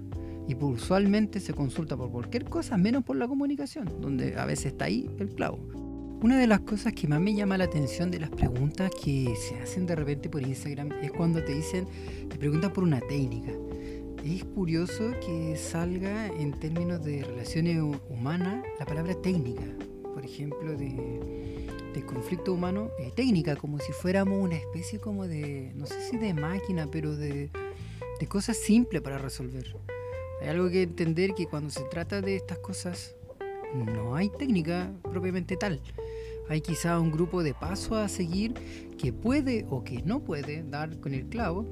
Y 0.47 0.55
usualmente 0.55 1.39
se 1.39 1.53
consulta 1.53 1.95
por 1.95 2.11
cualquier 2.11 2.45
cosa, 2.45 2.77
menos 2.77 3.03
por 3.03 3.15
la 3.15 3.27
comunicación, 3.27 4.01
donde 4.01 4.37
a 4.37 4.45
veces 4.45 4.67
está 4.67 4.85
ahí 4.85 5.09
el 5.19 5.29
clavo. 5.29 5.59
Una 6.23 6.37
de 6.37 6.47
las 6.47 6.59
cosas 6.61 6.93
que 6.93 7.07
más 7.07 7.19
me 7.19 7.33
llama 7.33 7.57
la 7.57 7.63
atención 7.63 8.11
de 8.11 8.19
las 8.19 8.29
preguntas 8.29 8.91
que 9.03 9.33
se 9.35 9.59
hacen 9.59 9.85
de 9.85 9.95
repente 9.95 10.29
por 10.29 10.41
Instagram 10.41 10.91
es 11.01 11.11
cuando 11.11 11.43
te 11.43 11.53
dicen, 11.53 11.87
te 12.29 12.37
preguntan 12.37 12.71
por 12.73 12.83
una 12.83 12.99
técnica 12.99 13.51
es 14.25 14.43
curioso 14.43 15.11
que 15.25 15.57
salga 15.57 16.27
en 16.27 16.51
términos 16.59 17.03
de 17.03 17.23
relaciones 17.23 17.81
humanas 18.09 18.63
la 18.79 18.85
palabra 18.85 19.15
técnica, 19.15 19.63
por 20.13 20.23
ejemplo, 20.23 20.77
de, 20.77 21.67
conflicto 22.05 22.53
humano, 22.53 22.89
eh, 22.99 23.11
técnica, 23.15 23.55
como 23.55 23.79
si 23.79 23.91
fuéramos 23.93 24.41
una 24.41 24.55
especie 24.55 24.99
como 24.99 25.27
de, 25.27 25.71
no 25.75 25.85
sé 25.85 26.01
si 26.01 26.17
de 26.17 26.33
máquina, 26.33 26.87
pero 26.91 27.15
de, 27.15 27.49
de 28.19 28.27
cosas 28.27 28.57
simples 28.57 29.01
para 29.01 29.17
resolver. 29.17 29.75
Hay 30.41 30.47
algo 30.49 30.69
que 30.69 30.83
entender 30.83 31.33
que 31.35 31.45
cuando 31.45 31.69
se 31.69 31.83
trata 31.83 32.21
de 32.21 32.35
estas 32.35 32.57
cosas, 32.57 33.15
no 33.75 34.15
hay 34.15 34.29
técnica 34.29 34.91
propiamente 35.03 35.55
tal. 35.55 35.79
Hay 36.49 36.61
quizá 36.61 36.99
un 36.99 37.11
grupo 37.11 37.43
de 37.43 37.53
pasos 37.53 37.97
a 37.97 38.09
seguir 38.09 38.55
que 38.97 39.13
puede 39.13 39.65
o 39.69 39.83
que 39.83 40.01
no 40.01 40.21
puede 40.21 40.63
dar 40.63 40.99
con 40.99 41.13
el 41.13 41.27
clavo 41.27 41.69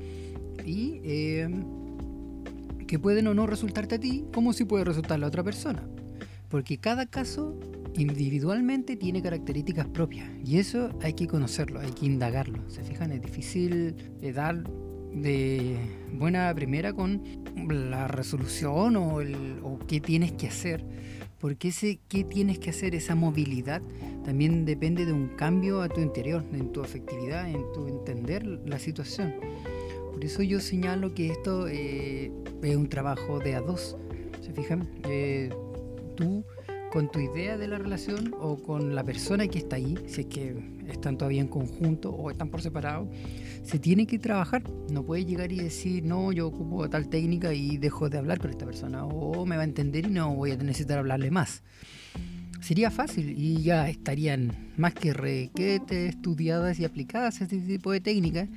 y 0.63 1.01
eh, 1.03 1.49
que 2.87 2.99
pueden 2.99 3.27
o 3.27 3.33
no 3.33 3.47
resultarte 3.47 3.95
a 3.95 3.99
ti, 3.99 4.25
como 4.33 4.53
si 4.53 4.65
puede 4.65 4.85
resultar 4.85 5.21
a 5.23 5.27
otra 5.27 5.43
persona. 5.43 5.83
Porque 6.47 6.77
cada 6.77 7.07
caso 7.07 7.59
individualmente 7.95 8.95
tiene 8.95 9.21
características 9.21 9.87
propias 9.87 10.29
y 10.45 10.59
eso 10.59 10.91
hay 11.01 11.13
que 11.13 11.27
conocerlo, 11.27 11.79
hay 11.79 11.91
que 11.91 12.05
indagarlo. 12.05 12.69
¿Se 12.69 12.83
fijan? 12.83 13.11
Es 13.11 13.21
difícil 13.21 13.95
eh, 14.21 14.31
dar 14.31 14.63
de 15.13 15.77
buena 16.13 16.53
primera 16.53 16.93
con 16.93 17.21
la 17.67 18.07
resolución 18.07 18.95
o, 18.95 19.21
el, 19.21 19.59
o 19.63 19.79
qué 19.87 19.99
tienes 19.99 20.31
que 20.31 20.47
hacer, 20.47 20.83
porque 21.39 21.69
ese 21.69 21.99
qué 22.07 22.23
tienes 22.23 22.59
que 22.59 22.69
hacer, 22.69 22.95
esa 22.95 23.15
movilidad, 23.15 23.81
también 24.23 24.65
depende 24.65 25.05
de 25.05 25.13
un 25.13 25.29
cambio 25.29 25.81
a 25.81 25.89
tu 25.89 26.01
interior, 26.01 26.43
en 26.53 26.71
tu 26.71 26.81
afectividad, 26.81 27.49
en 27.49 27.63
tu 27.73 27.87
entender 27.87 28.45
la 28.45 28.79
situación. 28.79 29.33
Por 30.11 30.23
eso 30.23 30.43
yo 30.43 30.59
señalo 30.59 31.13
que 31.13 31.29
esto 31.29 31.67
eh, 31.67 32.31
es 32.61 32.75
un 32.75 32.89
trabajo 32.89 33.39
de 33.39 33.55
a 33.55 33.61
dos. 33.61 33.95
¿Se 34.41 34.51
fijan? 34.53 34.89
Eh, 35.05 35.49
tú 36.15 36.43
con 36.91 37.09
tu 37.09 37.19
idea 37.19 37.57
de 37.57 37.67
la 37.67 37.77
relación 37.77 38.35
o 38.39 38.57
con 38.57 38.95
la 38.95 39.03
persona 39.03 39.47
que 39.47 39.59
está 39.59 39.75
ahí, 39.75 39.97
si 40.07 40.21
es 40.21 40.27
que 40.27 40.78
están 40.91 41.17
todavía 41.17 41.41
en 41.41 41.47
conjunto 41.47 42.11
o 42.11 42.31
están 42.31 42.49
por 42.49 42.61
separado, 42.61 43.09
se 43.63 43.79
tiene 43.79 44.07
que 44.07 44.19
trabajar. 44.19 44.63
No 44.91 45.03
puedes 45.03 45.25
llegar 45.25 45.51
y 45.51 45.57
decir, 45.57 46.03
no, 46.03 46.31
yo 46.31 46.47
ocupo 46.47 46.89
tal 46.89 47.09
técnica 47.09 47.53
y 47.53 47.77
dejo 47.77 48.09
de 48.09 48.17
hablar 48.17 48.39
con 48.39 48.49
esta 48.49 48.65
persona 48.65 49.05
o 49.05 49.45
me 49.45 49.55
va 49.55 49.61
a 49.63 49.65
entender 49.65 50.05
y 50.07 50.11
no 50.11 50.33
voy 50.35 50.51
a 50.51 50.57
necesitar 50.57 50.99
hablarle 50.99 51.31
más. 51.31 51.63
Sería 52.61 52.91
fácil 52.91 53.33
y 53.37 53.63
ya 53.63 53.89
estarían 53.89 54.73
más 54.77 54.93
que 54.93 55.13
requete 55.13 56.07
estudiadas 56.07 56.79
y 56.79 56.85
aplicadas 56.85 57.41
este 57.41 57.57
tipo 57.59 57.91
de 57.91 58.01
técnicas, 58.01 58.49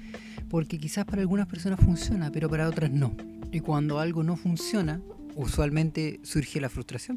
porque 0.48 0.78
quizás 0.78 1.04
para 1.04 1.22
algunas 1.22 1.46
personas 1.46 1.80
funciona, 1.80 2.30
pero 2.32 2.50
para 2.50 2.68
otras 2.68 2.90
no. 2.90 3.14
Y 3.52 3.60
cuando 3.60 4.00
algo 4.00 4.22
no 4.22 4.36
funciona, 4.36 5.00
usualmente 5.36 6.20
surge 6.24 6.60
la 6.60 6.68
frustración 6.68 7.16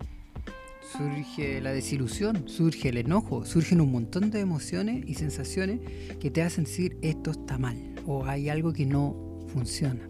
surge 0.92 1.62
la 1.62 1.72
desilusión, 1.72 2.48
surge 2.48 2.90
el 2.90 2.98
enojo, 2.98 3.46
surgen 3.46 3.82
un 3.82 3.92
montón 3.92 4.32
de 4.32 4.40
emociones 4.40 5.04
y 5.08 5.16
sensaciones 5.16 5.80
que 6.20 6.32
te 6.32 6.42
hacen 6.42 6.66
decir 6.66 6.98
esto 7.02 7.32
está 7.32 7.58
mal 7.58 7.96
o 8.06 8.26
hay 8.26 8.50
algo 8.50 8.74
que 8.74 8.86
no 8.86 9.40
funciona. 9.48 10.08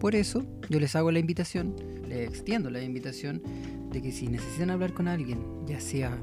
Por 0.00 0.14
eso 0.14 0.44
yo 0.68 0.80
les 0.80 0.94
hago 0.96 1.10
la 1.10 1.18
invitación, 1.18 1.74
les 2.08 2.28
extiendo 2.28 2.70
la 2.70 2.82
invitación 2.82 3.42
de 3.90 4.02
que 4.02 4.12
si 4.12 4.28
necesitan 4.28 4.70
hablar 4.70 4.92
con 4.92 5.08
alguien, 5.08 5.40
ya 5.66 5.80
sea 5.80 6.22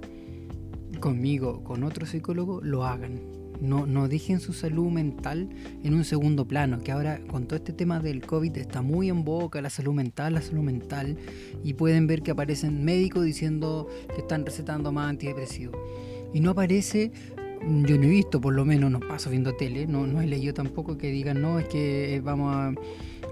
conmigo, 0.99 1.63
con 1.63 1.83
otro 1.83 2.05
psicólogo, 2.05 2.61
lo 2.61 2.85
hagan 2.85 3.42
no, 3.61 3.85
no 3.85 4.07
dejen 4.07 4.39
su 4.39 4.53
salud 4.53 4.89
mental 4.89 5.49
en 5.83 5.93
un 5.93 6.03
segundo 6.03 6.45
plano, 6.47 6.79
que 6.79 6.91
ahora 6.91 7.19
con 7.27 7.45
todo 7.45 7.57
este 7.57 7.73
tema 7.73 7.99
del 7.99 8.21
COVID 8.25 8.57
está 8.57 8.81
muy 8.81 9.09
en 9.09 9.23
boca 9.23 9.61
la 9.61 9.69
salud 9.69 9.93
mental, 9.93 10.33
la 10.33 10.41
salud 10.41 10.63
mental, 10.63 11.17
y 11.63 11.73
pueden 11.73 12.07
ver 12.07 12.21
que 12.21 12.31
aparecen 12.31 12.83
médicos 12.83 13.25
diciendo 13.25 13.87
que 14.13 14.21
están 14.21 14.45
recetando 14.45 14.91
más 14.91 15.09
antidepresivos. 15.09 15.77
Y 16.33 16.39
no 16.39 16.51
aparece 16.51 17.11
yo 17.85 17.97
no 17.97 18.03
he 18.03 18.09
visto, 18.09 18.41
por 18.41 18.53
lo 18.53 18.65
menos 18.65 18.91
no 18.91 18.99
paso 18.99 19.29
viendo 19.29 19.55
tele, 19.55 19.87
no, 19.87 20.05
no 20.05 20.21
he 20.21 20.27
leído 20.27 20.53
tampoco 20.53 20.97
que 20.97 21.11
digan, 21.11 21.41
no, 21.41 21.59
es 21.59 21.67
que 21.67 22.21
vamos 22.23 22.53
a 22.53 22.73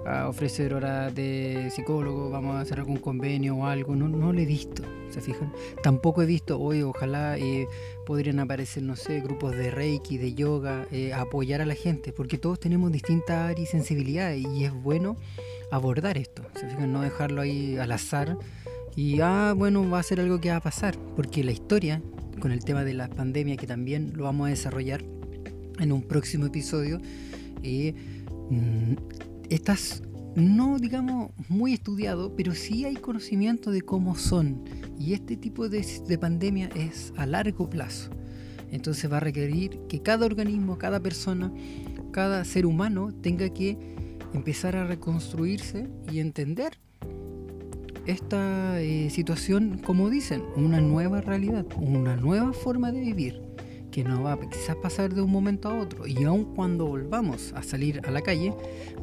a 0.05 0.27
ofrecer 0.27 0.73
horas 0.73 1.13
de 1.13 1.69
psicólogo, 1.71 2.29
vamos 2.29 2.55
a 2.55 2.61
hacer 2.61 2.79
algún 2.79 2.97
convenio 2.97 3.55
o 3.55 3.65
algo, 3.65 3.95
no, 3.95 4.07
no 4.07 4.33
lo 4.33 4.39
he 4.39 4.45
visto, 4.45 4.83
¿se 5.09 5.21
fijan? 5.21 5.51
Tampoco 5.83 6.21
he 6.21 6.25
visto, 6.25 6.59
hoy 6.59 6.81
ojalá 6.81 7.37
eh, 7.37 7.67
podrían 8.05 8.39
aparecer, 8.39 8.83
no 8.83 8.95
sé, 8.95 9.21
grupos 9.21 9.55
de 9.55 9.69
reiki, 9.69 10.17
de 10.17 10.33
yoga, 10.33 10.87
eh, 10.91 11.13
apoyar 11.13 11.61
a 11.61 11.65
la 11.65 11.75
gente, 11.75 12.13
porque 12.13 12.37
todos 12.37 12.59
tenemos 12.59 12.91
distintas 12.91 13.51
áreas 13.51 13.59
y 13.59 13.65
sensibilidades 13.71 14.45
y 14.45 14.65
es 14.65 14.73
bueno 14.73 15.17
abordar 15.71 16.17
esto, 16.17 16.43
¿se 16.55 16.67
fijan? 16.67 16.91
No 16.91 17.01
dejarlo 17.01 17.41
ahí 17.41 17.77
al 17.77 17.91
azar 17.91 18.37
y, 18.95 19.21
ah, 19.21 19.53
bueno, 19.55 19.89
va 19.89 19.99
a 19.99 20.03
ser 20.03 20.19
algo 20.19 20.41
que 20.41 20.49
va 20.49 20.57
a 20.57 20.61
pasar, 20.61 20.97
porque 21.15 21.43
la 21.43 21.51
historia, 21.51 22.01
con 22.39 22.51
el 22.51 22.63
tema 22.63 22.83
de 22.83 22.93
la 22.93 23.07
pandemia, 23.07 23.55
que 23.55 23.67
también 23.67 24.13
lo 24.15 24.25
vamos 24.25 24.47
a 24.47 24.49
desarrollar 24.49 25.03
en 25.79 25.91
un 25.91 26.01
próximo 26.03 26.47
episodio, 26.47 26.99
eh, 27.63 27.93
estás 29.53 30.01
no 30.35 30.79
digamos 30.79 31.31
muy 31.49 31.73
estudiado, 31.73 32.35
pero 32.35 32.53
sí 32.53 32.85
hay 32.85 32.95
conocimiento 32.95 33.71
de 33.71 33.81
cómo 33.81 34.15
son. 34.15 34.63
Y 34.97 35.13
este 35.13 35.35
tipo 35.35 35.67
de, 35.67 35.83
pandemia 36.19 36.69
es 36.75 37.13
a 37.17 37.25
largo 37.25 37.69
plazo. 37.69 38.11
Entonces 38.71 39.11
va 39.11 39.17
a 39.17 39.19
requerir 39.19 39.79
que 39.89 40.01
cada 40.01 40.25
organismo, 40.25 40.77
cada 40.77 41.01
persona, 41.01 41.51
cada 42.11 42.45
ser 42.45 42.65
humano 42.65 43.11
tenga 43.21 43.49
que 43.49 43.77
empezar 44.33 44.77
a 44.77 44.87
reconstruirse 44.87 45.89
y 46.09 46.19
entender 46.19 46.77
esta 48.05 48.81
eh, 48.81 49.09
situación, 49.09 49.79
como 49.79 50.09
dicen, 50.09 50.43
una 50.55 50.79
nueva 50.79 51.19
realidad, 51.21 51.65
una 51.77 52.15
nueva 52.15 52.53
forma 52.53 52.91
de 52.91 53.01
vivir 53.01 53.50
que 53.91 54.03
no 54.03 54.23
va 54.23 54.39
quizás 54.39 54.75
pasar 54.77 55.13
de 55.13 55.21
un 55.21 55.31
momento 55.31 55.69
a 55.69 55.77
otro. 55.77 56.07
Y 56.07 56.23
aun 56.23 56.45
cuando 56.55 56.85
volvamos 56.85 57.53
a 57.53 57.61
salir 57.61 58.01
a 58.05 58.11
la 58.11 58.21
calle, 58.21 58.53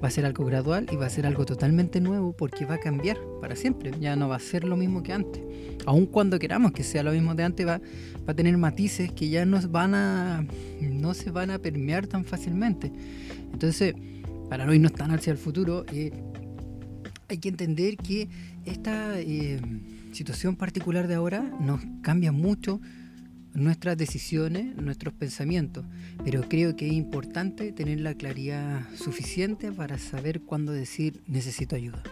va 0.02 0.08
a 0.08 0.10
ser 0.10 0.24
algo 0.24 0.44
gradual 0.44 0.86
y 0.90 0.96
va 0.96 1.06
a 1.06 1.10
ser 1.10 1.26
algo 1.26 1.44
totalmente 1.44 2.00
nuevo 2.00 2.32
porque 2.32 2.64
va 2.64 2.74
a 2.74 2.78
cambiar 2.78 3.18
para 3.40 3.54
siempre. 3.54 3.92
Ya 4.00 4.16
no 4.16 4.28
va 4.28 4.36
a 4.36 4.40
ser 4.40 4.64
lo 4.64 4.76
mismo 4.76 5.02
que 5.02 5.12
antes. 5.12 5.42
Aun 5.86 6.06
cuando 6.06 6.38
queramos 6.38 6.72
que 6.72 6.82
sea 6.82 7.02
lo 7.02 7.12
mismo 7.12 7.34
de 7.34 7.44
antes, 7.44 7.66
va, 7.66 7.78
va 7.78 8.32
a 8.32 8.34
tener 8.34 8.56
matices 8.56 9.12
que 9.12 9.28
ya 9.28 9.44
no, 9.44 9.60
van 9.68 9.94
a, 9.94 10.46
no 10.80 11.14
se 11.14 11.30
van 11.30 11.50
a 11.50 11.58
permear 11.58 12.06
tan 12.06 12.24
fácilmente. 12.24 12.90
Entonces, 13.52 13.94
para 14.48 14.64
no 14.64 14.72
irnos 14.72 14.92
tan 14.92 15.10
hacia 15.10 15.30
el 15.30 15.38
futuro, 15.38 15.84
eh, 15.92 16.12
hay 17.28 17.38
que 17.38 17.50
entender 17.50 17.96
que 17.96 18.28
esta 18.64 19.20
eh, 19.20 19.60
situación 20.12 20.56
particular 20.56 21.06
de 21.06 21.14
ahora 21.14 21.42
nos 21.60 21.80
cambia 22.02 22.32
mucho 22.32 22.80
nuestras 23.54 23.96
decisiones, 23.96 24.76
nuestros 24.76 25.14
pensamientos, 25.14 25.84
pero 26.24 26.48
creo 26.48 26.76
que 26.76 26.86
es 26.86 26.92
importante 26.92 27.72
tener 27.72 28.00
la 28.00 28.14
claridad 28.14 28.82
suficiente 28.94 29.72
para 29.72 29.98
saber 29.98 30.42
cuándo 30.42 30.72
decir 30.72 31.22
necesito 31.26 31.76
ayuda. 31.76 32.02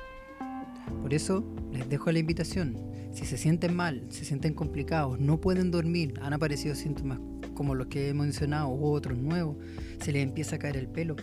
Por 1.01 1.15
eso 1.15 1.45
les 1.73 1.89
dejo 1.89 2.11
la 2.13 2.19
invitación. 2.19 2.77
Si 3.13 3.25
se 3.25 3.39
sienten 3.39 3.75
mal, 3.75 4.07
se 4.11 4.25
sienten 4.25 4.55
complicados, 4.55 5.19
no 5.19 5.41
pueden 5.41 5.71
dormir, 5.71 6.15
han 6.21 6.33
aparecido 6.33 6.75
síntomas 6.75 7.19
como 7.55 7.75
los 7.75 7.89
que 7.89 8.09
he 8.09 8.15
mencionado 8.15 8.69
u 8.69 8.93
otros 8.93 9.19
nuevos, 9.19 9.57
se 10.01 10.13
les 10.13 10.23
empieza 10.23 10.57
a 10.57 10.59
caer 10.59 10.77
el 10.77 10.89
pelo, 10.89 11.17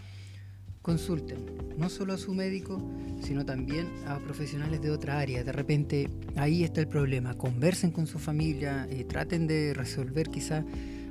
consulten 0.84 1.64
no 1.78 1.90
solo 1.90 2.14
a 2.14 2.18
su 2.18 2.36
médico, 2.36 2.80
sino 3.24 3.46
también 3.46 3.88
a 4.06 4.20
profesionales 4.20 4.82
de 4.82 4.92
otra 4.92 5.20
área. 5.20 5.44
De 5.44 5.52
repente 5.52 6.10
ahí 6.36 6.64
está 6.64 6.82
el 6.82 6.88
problema. 6.88 7.34
Conversen 7.36 7.90
con 7.90 8.06
su 8.06 8.20
familia, 8.20 8.88
eh, 8.92 9.04
traten 9.06 9.48
de 9.48 9.74
resolver 9.74 10.30
quizás 10.30 10.64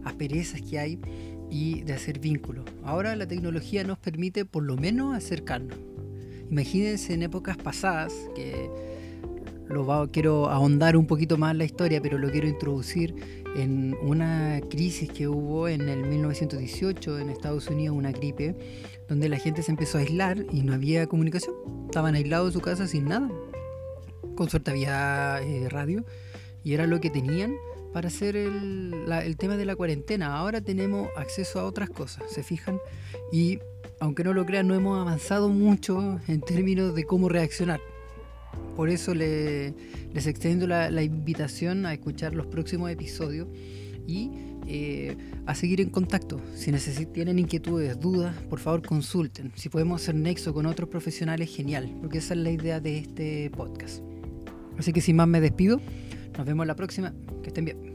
asperezas 0.05 0.63
que 0.63 0.79
hay 0.79 1.01
y 1.51 1.83
de 1.83 1.95
hacer 1.95 2.21
vínculos. 2.21 2.65
Ahora 2.85 3.17
la 3.17 3.27
tecnología 3.27 3.83
nos 3.83 3.99
permite 3.99 4.45
por 4.45 4.63
lo 4.63 4.77
menos 4.77 5.17
acercarnos. 5.17 5.79
Imagínense 6.51 7.15
en 7.15 7.23
épocas 7.23 7.57
pasadas 7.57 8.13
que 8.37 8.71
lo 9.73 10.11
quiero 10.11 10.49
ahondar 10.51 10.97
un 10.97 11.07
poquito 11.07 11.39
más 11.39 11.53
en 11.53 11.59
la 11.59 11.65
historia, 11.65 12.01
pero 12.01 12.19
lo 12.19 12.31
quiero 12.31 12.47
introducir 12.47 13.15
en 13.57 13.97
una 14.03 14.61
crisis 14.71 15.11
que 15.11 15.29
hubo 15.29 15.69
en 15.69 15.89
el 15.89 16.05
1918 16.05 17.19
en 17.19 17.31
Estados 17.31 17.69
Unidos, 17.69 17.97
una 17.97 18.13
gripe, 18.13 18.55
donde 19.09 19.29
la 19.29 19.39
gente 19.39 19.63
se 19.63 19.71
empezó 19.71 19.99
a 19.99 20.03
aislar 20.03 20.45
y 20.53 20.63
no 20.63 20.75
había 20.75 21.07
comunicación. 21.07 21.55
Estaban 21.87 22.15
aislados 22.15 22.49
en 22.49 22.53
su 22.53 22.61
casa 22.61 22.87
sin 22.87 23.07
nada. 23.07 23.31
Con 24.35 24.49
suerte 24.49 24.71
había 24.71 25.41
eh, 25.43 25.69
radio 25.69 26.05
y 26.65 26.75
era 26.75 26.87
lo 26.87 27.01
que 27.01 27.11
tenían 27.11 27.55
para 27.93 28.09
hacer 28.09 28.37
el, 28.37 28.95
el 29.11 29.37
tema 29.37 29.57
de 29.57 29.67
la 29.67 29.77
cuarentena. 29.77 30.37
Ahora 30.37 30.63
tenemos 30.63 31.09
acceso 31.17 31.61
a 31.61 31.65
otras 31.65 31.91
cosas, 31.91 32.31
¿se 32.31 32.43
fijan? 32.43 32.79
Y 33.31 33.59
aunque 34.01 34.25
no 34.25 34.33
lo 34.33 34.47
crean, 34.47 34.67
no 34.67 34.75
hemos 34.75 34.99
avanzado 34.99 35.49
mucho 35.49 36.19
en 36.27 36.41
términos 36.41 36.95
de 36.95 37.05
cómo 37.05 37.29
reaccionar. 37.29 37.81
Por 38.77 38.89
eso 38.89 39.15
les 39.15 39.75
extiendo 40.27 40.67
la, 40.67 41.03
invitación 41.03 41.87
a 41.87 41.93
escuchar 41.93 42.35
los 42.35 42.47
próximos 42.47 42.91
episodios 42.91 43.49
y 44.07 44.31
eh, 44.67 45.17
a 45.47 45.55
seguir 45.55 45.81
en 45.81 45.91
contacto. 45.91 46.41
Si 46.55 46.73
tienen 47.07 47.39
inquietudes, 47.39 47.99
dudas, 48.01 48.37
por 48.49 48.61
favor 48.61 48.83
consulten. 48.83 49.53
Si 49.55 49.69
podemos 49.69 50.03
hacer 50.03 50.15
nexo 50.15 50.55
con 50.55 50.67
otros 50.67 50.89
profesionales, 50.89 51.55
genial, 51.55 51.95
porque 52.01 52.19
esa 52.19 52.35
es 52.35 52.41
la 52.41 52.51
idea 52.51 52.81
de 52.81 52.99
este 52.99 53.51
podcast. 53.51 54.03
Así 54.79 54.93
que 54.93 55.01
sin 55.01 55.17
más 55.17 55.29
me 55.29 55.41
despido. 55.41 55.81
Nos 56.37 56.47
vemos 56.47 56.67
la 56.67 56.75
próxima. 56.75 57.13
Que 57.43 57.49
estén 57.49 57.65
bien. 57.67 57.92